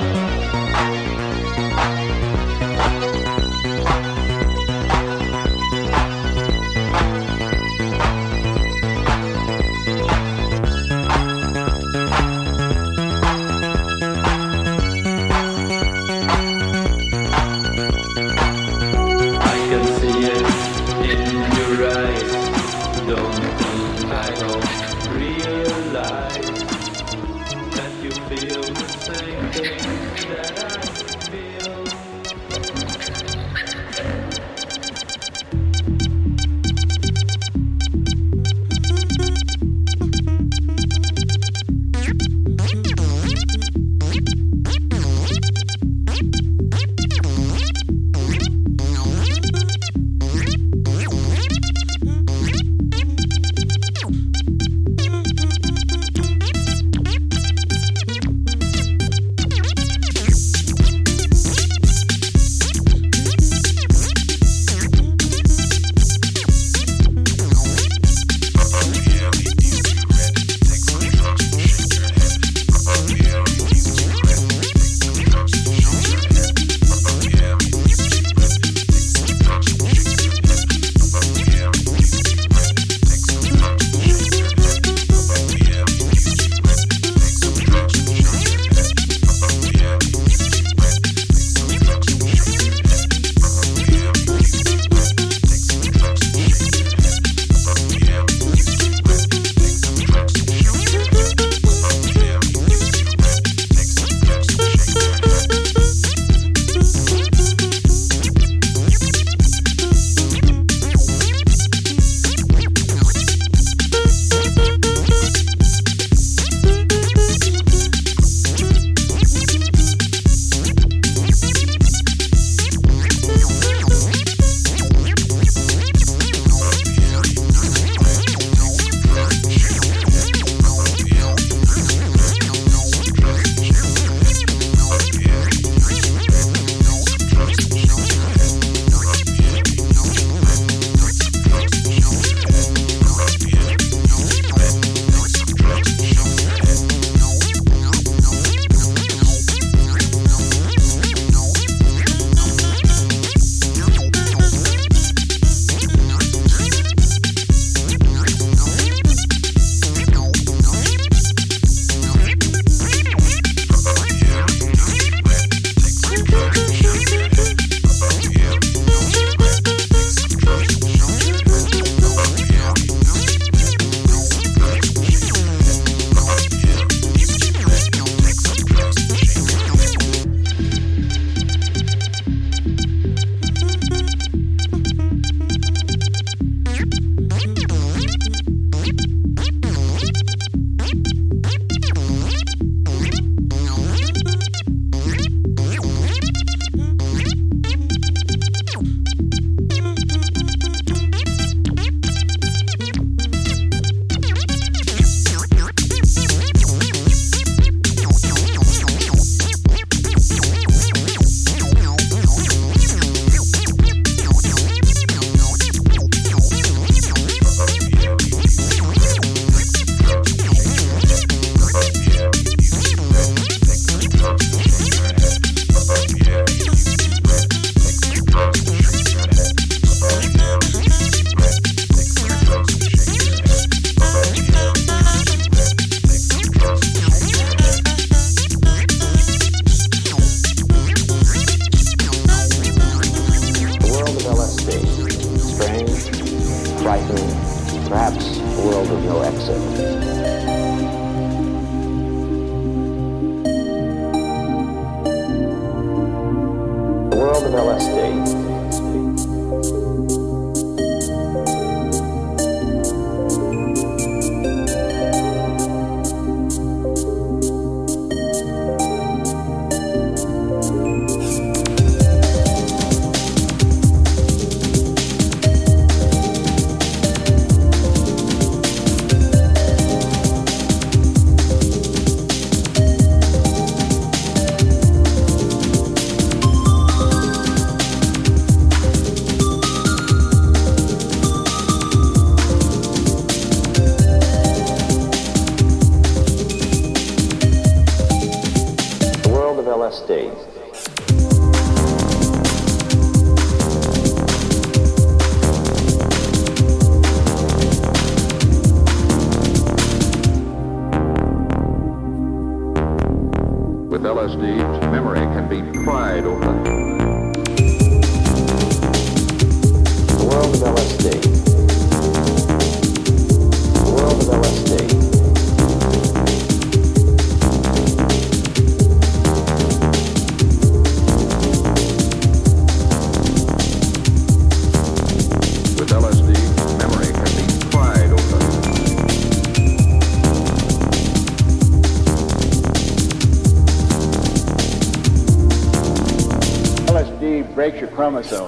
[348.13, 348.47] Breaks your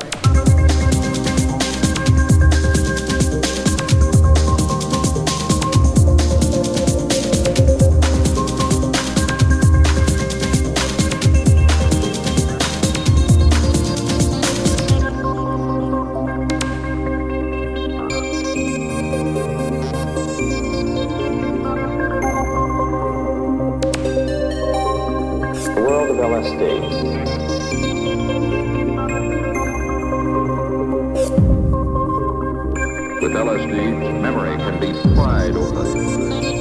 [34.80, 36.55] can be pried open.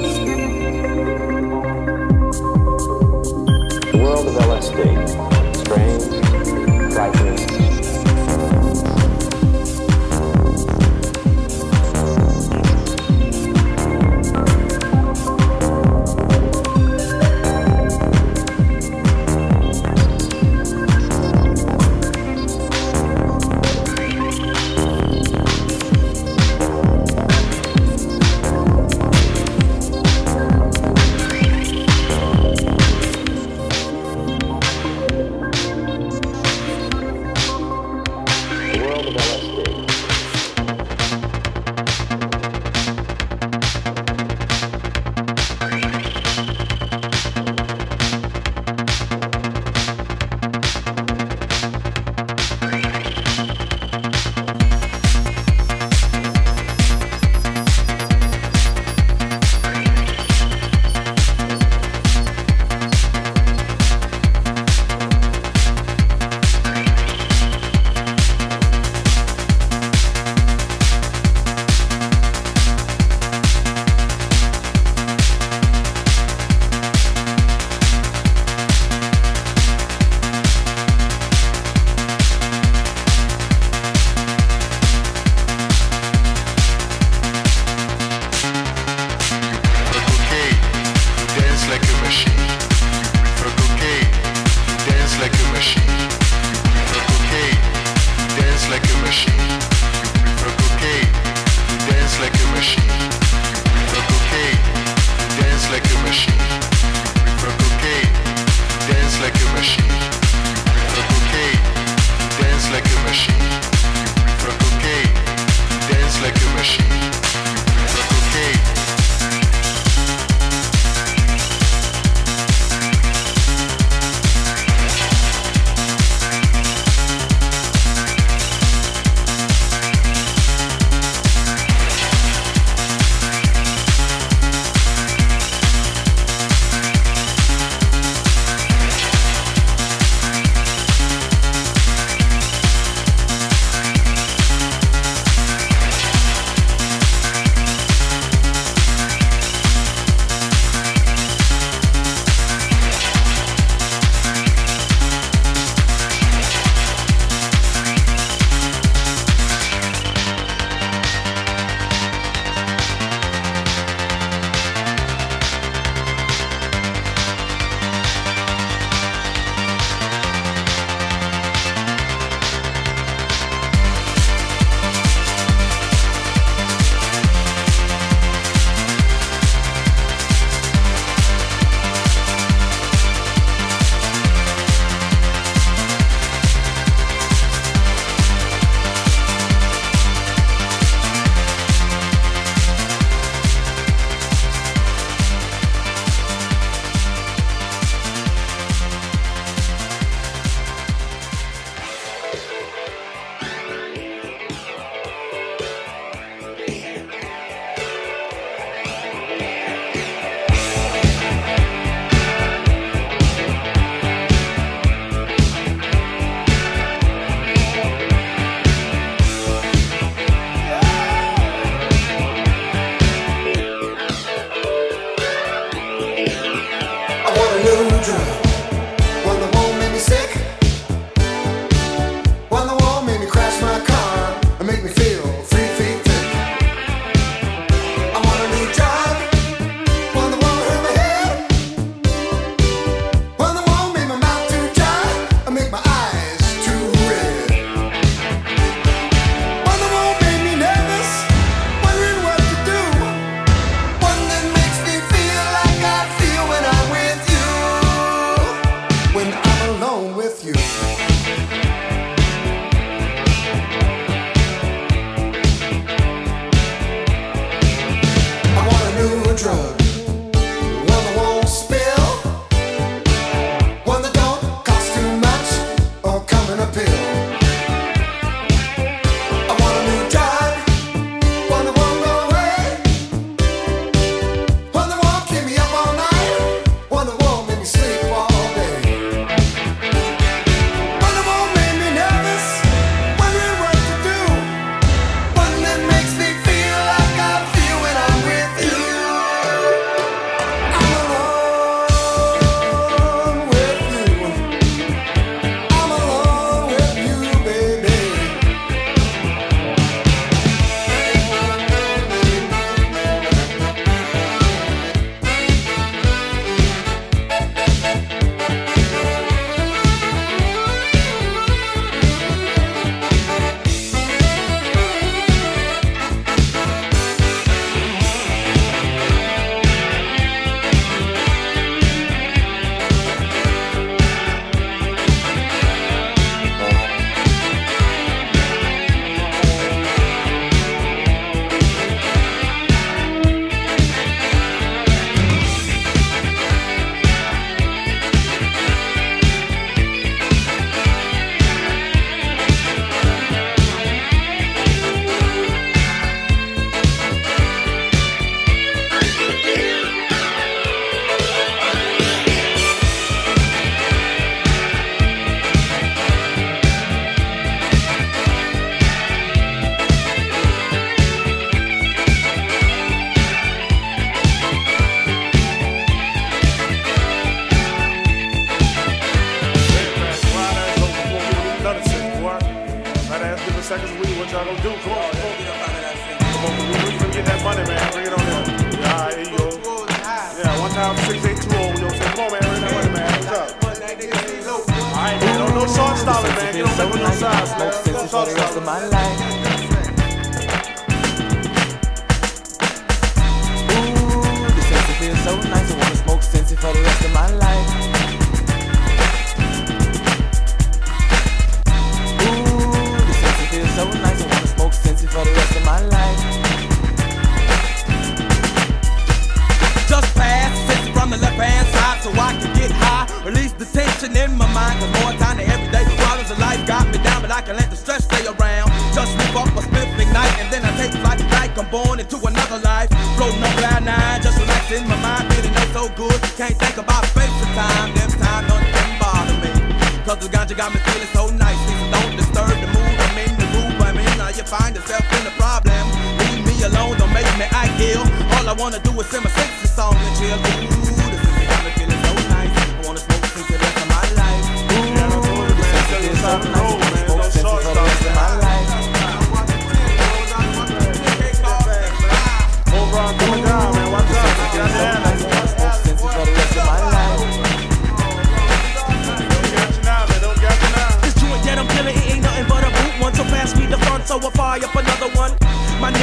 [440.25, 441.59] Ganja, ganja got me feeling so nice.
[441.67, 442.97] Please don't disturb the mood.
[442.97, 443.83] I'm in the mood.
[443.83, 444.17] I'm in.
[444.17, 445.85] Now you find yourself in a problem.
[446.19, 446.97] Leave me alone.
[446.97, 448.01] Don't make me act ill.
[448.33, 449.34] All I wanna do is simmer.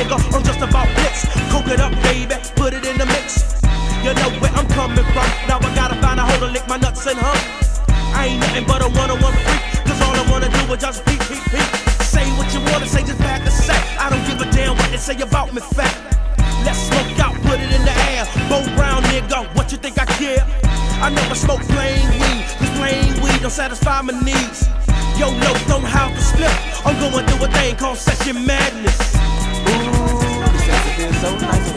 [0.01, 1.25] nigga, I'm just about blitz.
[1.51, 3.61] Cook it up, baby, put it in the mix.
[4.01, 5.29] You know where I'm coming from.
[5.47, 7.41] Now I gotta find a hole to lick my nuts and hump.
[8.15, 9.61] I ain't nothing but a one-on-one freak.
[9.85, 11.69] Cause all I wanna do is just peep, peep, peep.
[12.01, 13.83] Say what you wanna say, just back a sack.
[13.99, 15.93] I don't give a damn what they say about me, fat.
[16.65, 18.25] Let's smoke out, put it in the air.
[18.49, 20.45] Bo Brown, nigga, what you think I care?
[21.01, 24.67] I never smoke plain weed, cause plain weed don't satisfy my needs.
[25.17, 26.53] Yo, no, don't have to slip.
[26.85, 29.40] I'm going through a thing called session madness
[31.21, 31.70] so nice.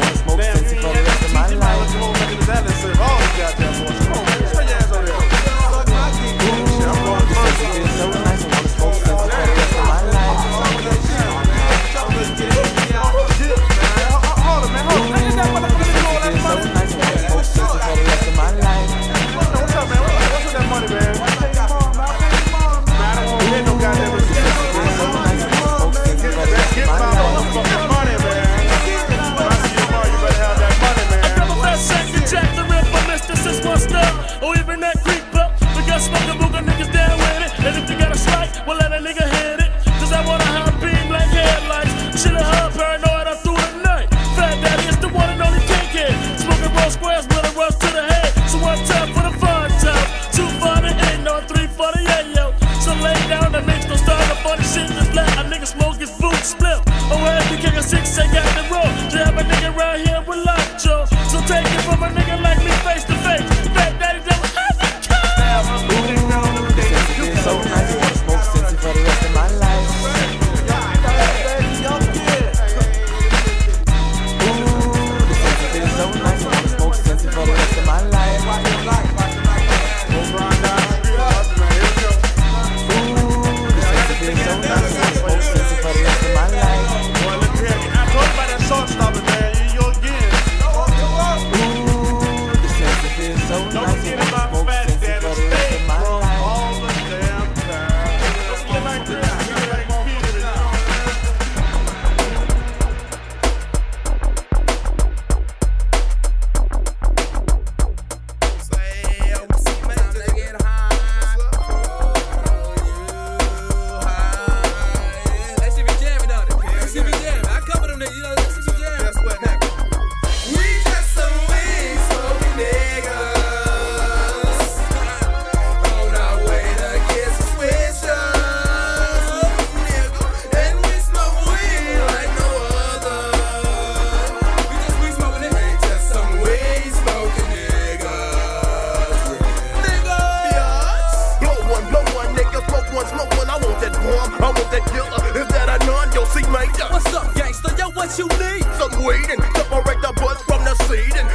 [144.93, 146.89] killer is that a non yo see major.
[146.91, 147.75] What's up, gangster?
[147.79, 148.65] Yo, what you need?
[148.79, 151.29] Some weed and separate the bus from the seed and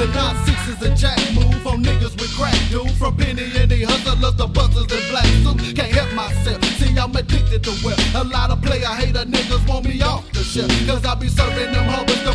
[0.00, 2.90] The nine sixes and jack move on niggas with crack, dude.
[2.92, 5.74] From Penny and the hustlers, the buzzers and black suits.
[5.74, 6.64] Can't help myself.
[6.80, 8.00] See, I'm addicted to wealth.
[8.14, 10.70] A lot of player hater niggas want me off the ship.
[10.88, 12.29] Cause I be serving them hubbers.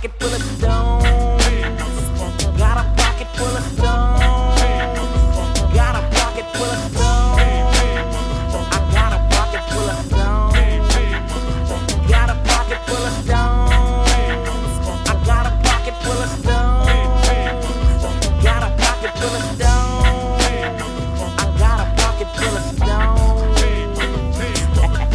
[0.00, 1.42] pocket full of stones.
[2.56, 4.60] Got a pocket full of stones.
[5.74, 7.34] Got a pocket full of stones.
[8.54, 10.94] I got a pocket full of stones.
[12.08, 14.06] Got a pocket full of stones.
[15.02, 17.24] I got a pocket full of stones.
[18.44, 20.46] Got a pocket full of stones.
[21.38, 23.58] I got a pocket full of stones.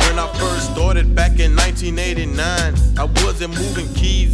[0.07, 3.92] when I first started back in 1989, I wasn't moving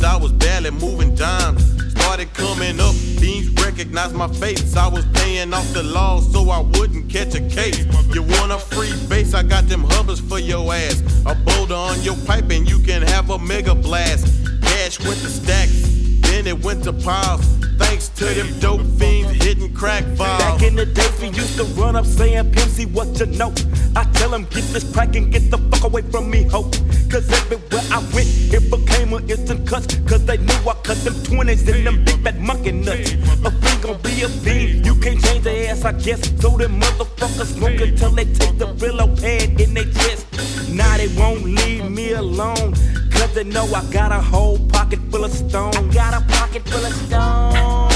[0.09, 1.61] I was barely moving dimes.
[1.91, 4.75] Started coming up, fiends recognized my face.
[4.75, 7.85] I was paying off the law so I wouldn't catch a case.
[8.15, 9.35] You want a free base?
[9.35, 11.03] I got them hubbers for your ass.
[11.27, 14.25] A boulder on your pipe and you can have a mega blast.
[14.63, 15.83] Cash went to stacks,
[16.21, 17.45] then it went to piles.
[17.77, 20.39] Thanks to them dope fiends hitting crack vials.
[20.41, 23.53] Back in the days, we used to run up saying, Pimp, see what you know.
[23.95, 26.73] I tell him, get this crack and get the fuck away from me, hope.
[27.09, 29.95] Cause everywhere I went, it became an instant cuts.
[30.07, 33.13] Cause they knew I cut them 20s and them big fat monkey nuts.
[33.45, 36.21] A fiend gon' be a fiend, you can't change the ass, I guess.
[36.39, 40.27] So them motherfuckers smoke until they take the Brillo pad in their chest.
[40.69, 42.73] Now they won't leave me alone.
[43.11, 45.75] Cause they know I got a whole pocket full of stone.
[45.75, 47.89] I got a pocket full of stone.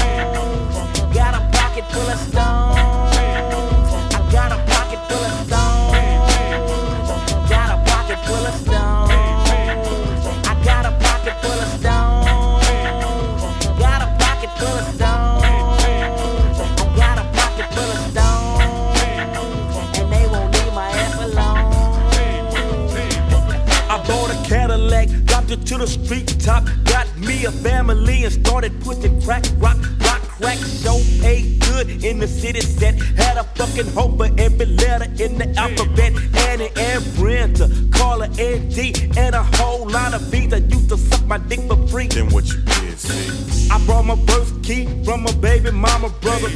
[1.14, 2.83] Got a pocket full of stone.
[25.84, 29.76] The street top, got me a family and started pushing crack, rock,
[30.44, 30.58] crack.
[30.58, 32.94] Show paid good in the city set.
[33.16, 36.12] Had a fucking hope for every letter in the alphabet.
[36.48, 40.98] Annie and Brenda, Carla and D, and a whole lot of beats that used to
[40.98, 42.08] suck my dick for free.
[42.08, 43.70] Then what you did, see?
[43.70, 46.50] I brought my first key from my baby mama brother.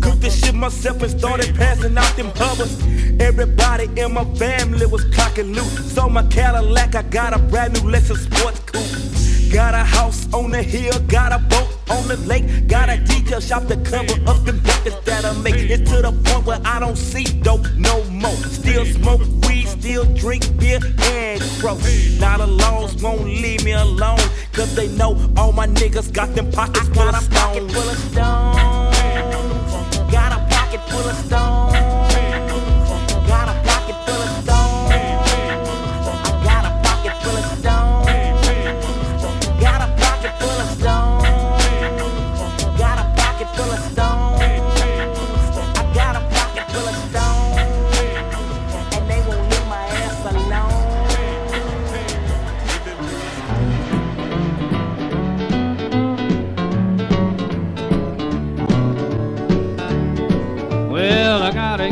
[0.00, 2.72] Cooked this shit myself and started passing out them hubbers.
[3.20, 5.72] Everybody in my family was clocking loot.
[5.94, 9.41] So my Cadillac, I got a brand new Lexus sports coupe.
[9.52, 13.38] Got a house on the hill, got a boat on the lake, got a detail
[13.38, 15.56] shop to cover up them buckets that I make.
[15.56, 18.34] It's to the point where I don't see dope no more.
[18.48, 21.76] Still smoke weed, still drink beer and crow.
[22.18, 24.20] Not the laws won't leave me alone,
[24.52, 27.68] cause they know all my niggas got them pockets full of stone.
[27.68, 28.54] full of stone.
[30.10, 31.41] Got a pocket full of stone.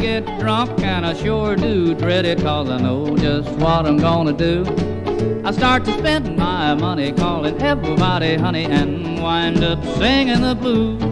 [0.01, 4.33] Get drunk and I sure do dread it cause I know just what I'm gonna
[4.33, 4.65] do.
[5.45, 11.03] I start to spend my money calling everybody honey and wind up singing the blues.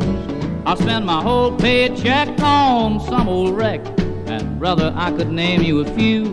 [0.65, 3.81] I'll spend my whole paycheck on some old wreck
[4.27, 6.31] and brother I could name you a few.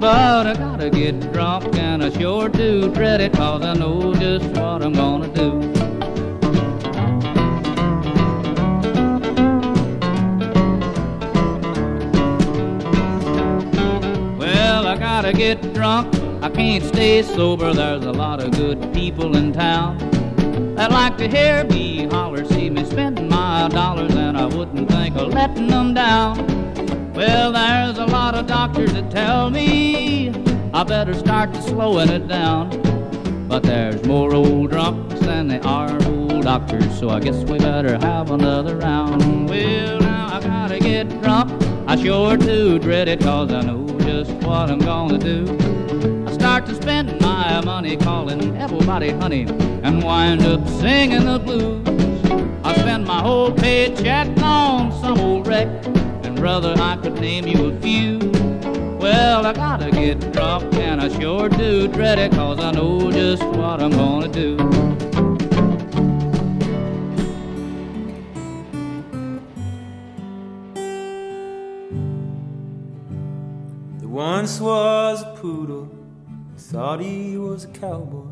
[0.00, 4.46] But I gotta get drunk and I sure do dread it cause I know just
[4.58, 5.73] what I'm gonna do.
[15.44, 16.08] Get drunk.
[16.42, 17.74] I can't stay sober.
[17.74, 19.98] There's a lot of good people in town
[20.74, 25.16] that like to hear me holler, see me spending my dollars, and I wouldn't think
[25.16, 26.32] of letting them down.
[27.12, 30.30] Well, there's a lot of doctors that tell me
[30.72, 32.70] I better start to slowing it down.
[33.46, 37.98] But there's more old drunks than there are old doctors, so I guess we better
[37.98, 39.50] have another round.
[39.50, 41.52] Well, now I gotta get drunk.
[41.86, 45.44] I sure do dread it, cause I know just what I'm gonna do.
[46.26, 49.46] I start to spend my money calling everybody honey
[49.82, 51.86] and wind up singing the blues.
[52.62, 55.68] I spend my whole paycheck on some old wreck,
[56.22, 58.18] and brother, I could name you a few.
[58.98, 63.42] Well, I gotta get drunk, and I sure do dread it, cause I know just
[63.42, 64.93] what I'm gonna do.
[74.44, 75.88] Once was a poodle
[76.58, 78.28] thought he was a cowboy.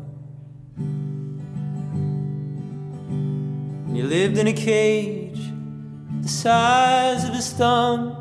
[3.87, 5.39] And he lived in a cage
[6.21, 8.15] the size of his thumb.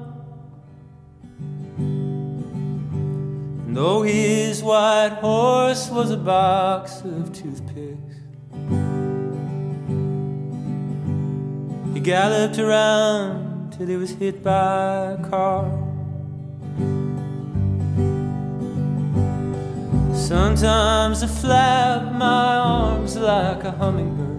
[3.67, 8.17] And though his white horse was a box of toothpicks,
[11.93, 15.92] he galloped around till he was hit by a car.
[20.29, 24.39] Sometimes I flap my arms like a hummingbird.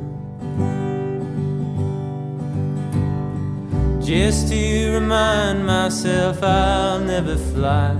[4.01, 7.97] Just to remind myself I'll never fly.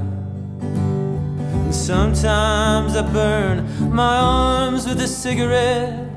[0.61, 6.07] And sometimes I burn my arms with a cigarette.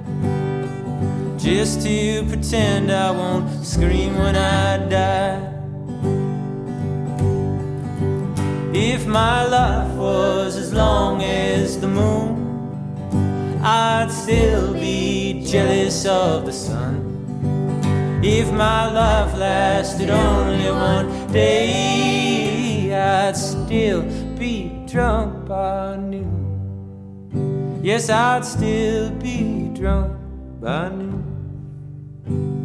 [1.37, 5.56] Just to pretend I won't scream when I die.
[8.79, 12.37] If my life was as long as the moon,
[13.63, 18.21] I'd still be jealous of the sun.
[18.23, 24.03] If my life lasted only one day, I'd still
[24.39, 27.81] be drunk by noon.
[27.83, 30.13] Yes, I'd still be drunk
[30.61, 32.56] by noon.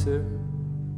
[0.00, 0.24] Cancer.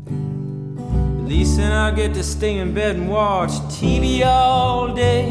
[0.06, 5.28] At least then I get to stay in bed and watch TV all day.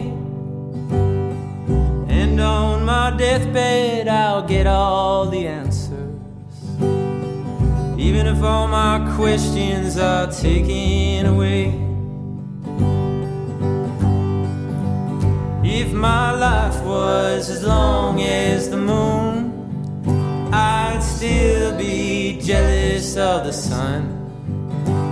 [2.07, 5.91] And on my deathbed, I'll get all the answers.
[7.98, 11.68] Even if all my questions are taken away.
[15.64, 19.31] If my life was as long as the moon,
[21.22, 24.02] still be jealous of the sun.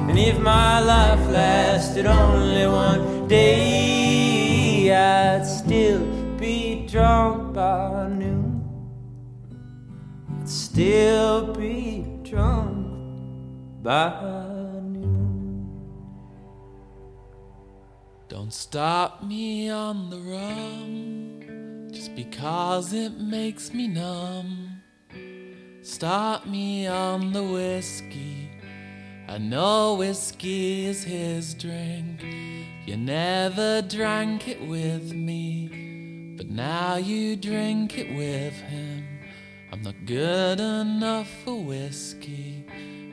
[0.09, 6.03] And if my life lasted only one day, I'd still
[6.35, 8.59] be drunk by noon.
[10.39, 14.09] I'd still be drunk by
[14.81, 15.69] noon.
[18.29, 24.68] Don't stop me on the rum just because it makes me numb.
[25.91, 28.47] Stop me on the whiskey.
[29.27, 32.23] I know whiskey is his drink.
[32.85, 39.03] You never drank it with me, but now you drink it with him.
[39.73, 42.65] I'm not good enough for whiskey,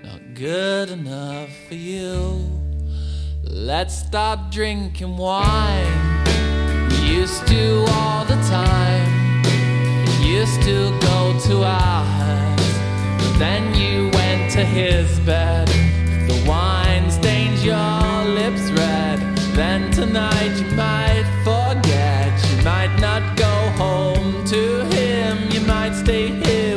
[0.05, 2.47] not good enough for you.
[3.43, 6.25] Let's stop drinking wine.
[6.91, 9.43] We used to all the time.
[10.21, 12.56] You used to go to our
[13.39, 15.69] then you went to his bed.
[16.29, 19.19] The wine stains your lips red.
[19.55, 22.33] Then tonight you might forget.
[22.51, 25.51] You might not go home to him.
[25.51, 26.76] You might stay here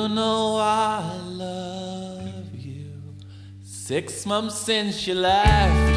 [0.00, 2.86] you know I love you.
[3.62, 5.90] Six months since you left,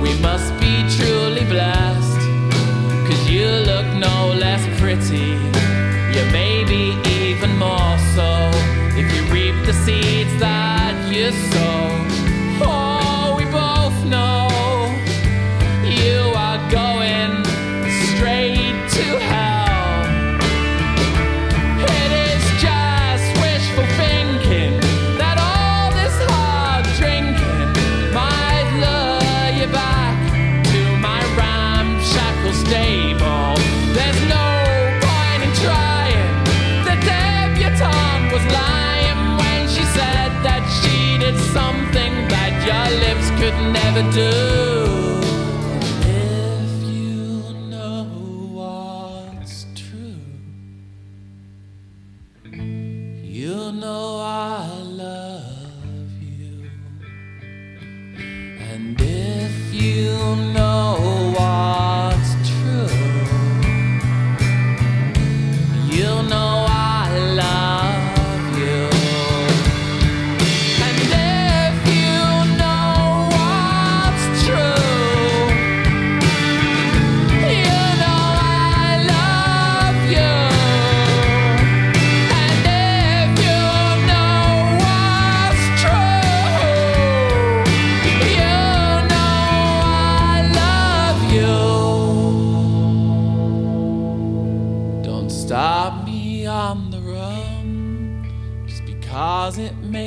[0.00, 2.22] we must be truly blessed.
[3.06, 5.32] Cause you look no less pretty.
[6.14, 6.84] You may be
[7.20, 8.30] even more so
[9.00, 11.82] if you reap the seeds that you sow.
[12.62, 14.48] Oh, we both know
[15.84, 17.49] you are going
[44.16, 44.49] never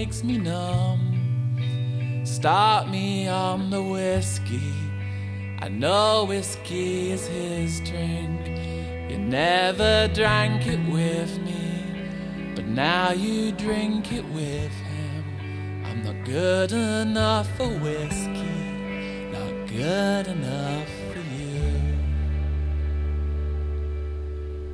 [0.04, 2.26] makes me numb.
[2.26, 4.74] Stop me on the whiskey.
[5.60, 8.42] I know whiskey is his drink.
[9.10, 15.24] You never drank it with me, but now you drink it with him.
[15.86, 21.80] I'm not good enough for whiskey, not good enough for you.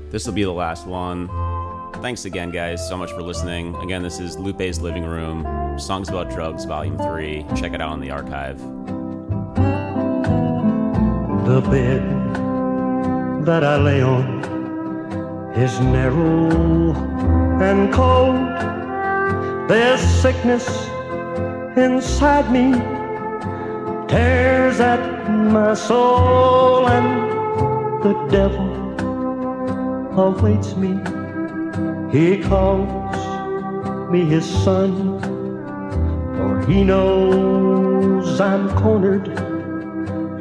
[0.10, 1.28] This will be the last one.
[2.02, 3.76] Thanks again, guys, so much for listening.
[3.76, 5.46] Again, this is Lupe's Living Room,
[5.78, 7.46] Songs About Drugs, Volume 3.
[7.58, 8.58] Check it out on the archive.
[11.46, 14.44] The bed that I lay on
[15.56, 16.94] is narrow
[17.62, 18.48] and cold.
[19.70, 20.66] There's sickness
[21.76, 22.72] inside me,
[24.08, 28.70] tears at my soul, and the devil
[30.18, 31.19] awaits me.
[32.12, 35.22] He calls me his son,
[36.36, 39.28] for he knows I'm cornered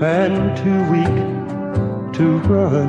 [0.00, 2.88] and too weak to run.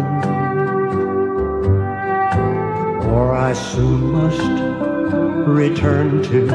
[3.10, 4.48] Or I soon must
[5.46, 6.46] return to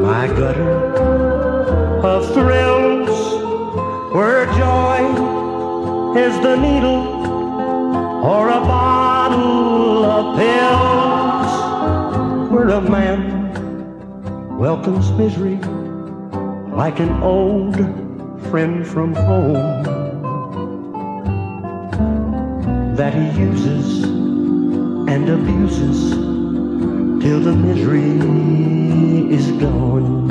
[0.00, 0.70] my gutter
[2.06, 3.18] of thrills
[4.14, 5.00] where joy
[6.16, 7.08] is the needle
[8.24, 10.97] or a bottle of pills
[12.70, 15.56] a man welcomes misery
[16.76, 17.76] like an old
[18.50, 19.82] friend from home
[22.94, 26.10] that he uses and abuses
[27.22, 28.18] till the misery
[29.34, 30.27] is gone.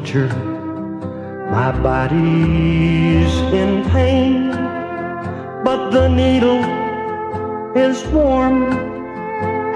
[0.00, 0.28] Torture.
[1.50, 4.50] My body's in pain,
[5.64, 6.64] but the needle
[7.76, 8.64] is warm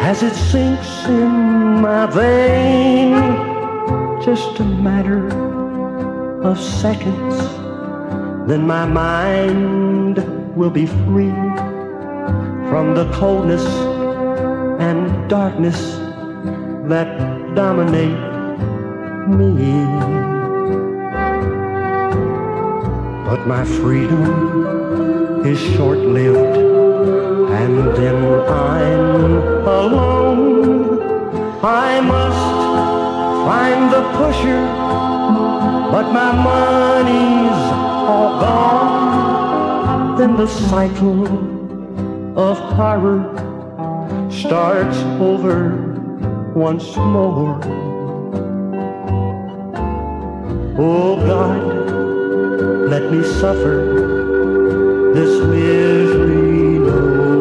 [0.00, 3.12] as it sinks in my vein.
[4.24, 5.28] Just a matter
[6.42, 7.36] of seconds,
[8.48, 10.18] then my mind
[10.56, 11.34] will be free
[12.70, 13.66] from the coldness
[14.80, 15.96] and darkness
[16.88, 18.33] that dominate
[19.28, 19.84] me.
[23.28, 26.56] But my freedom is short lived,
[27.60, 28.16] and then
[28.48, 31.00] I'm alone.
[31.62, 32.44] I must
[33.46, 34.62] find the pusher,
[35.90, 37.62] but my money's
[38.08, 40.16] all gone.
[40.18, 41.24] Then the cycle
[42.38, 43.20] of horror
[44.30, 45.58] starts over
[46.54, 47.83] once more.
[50.76, 57.33] Oh God, let me suffer this misery no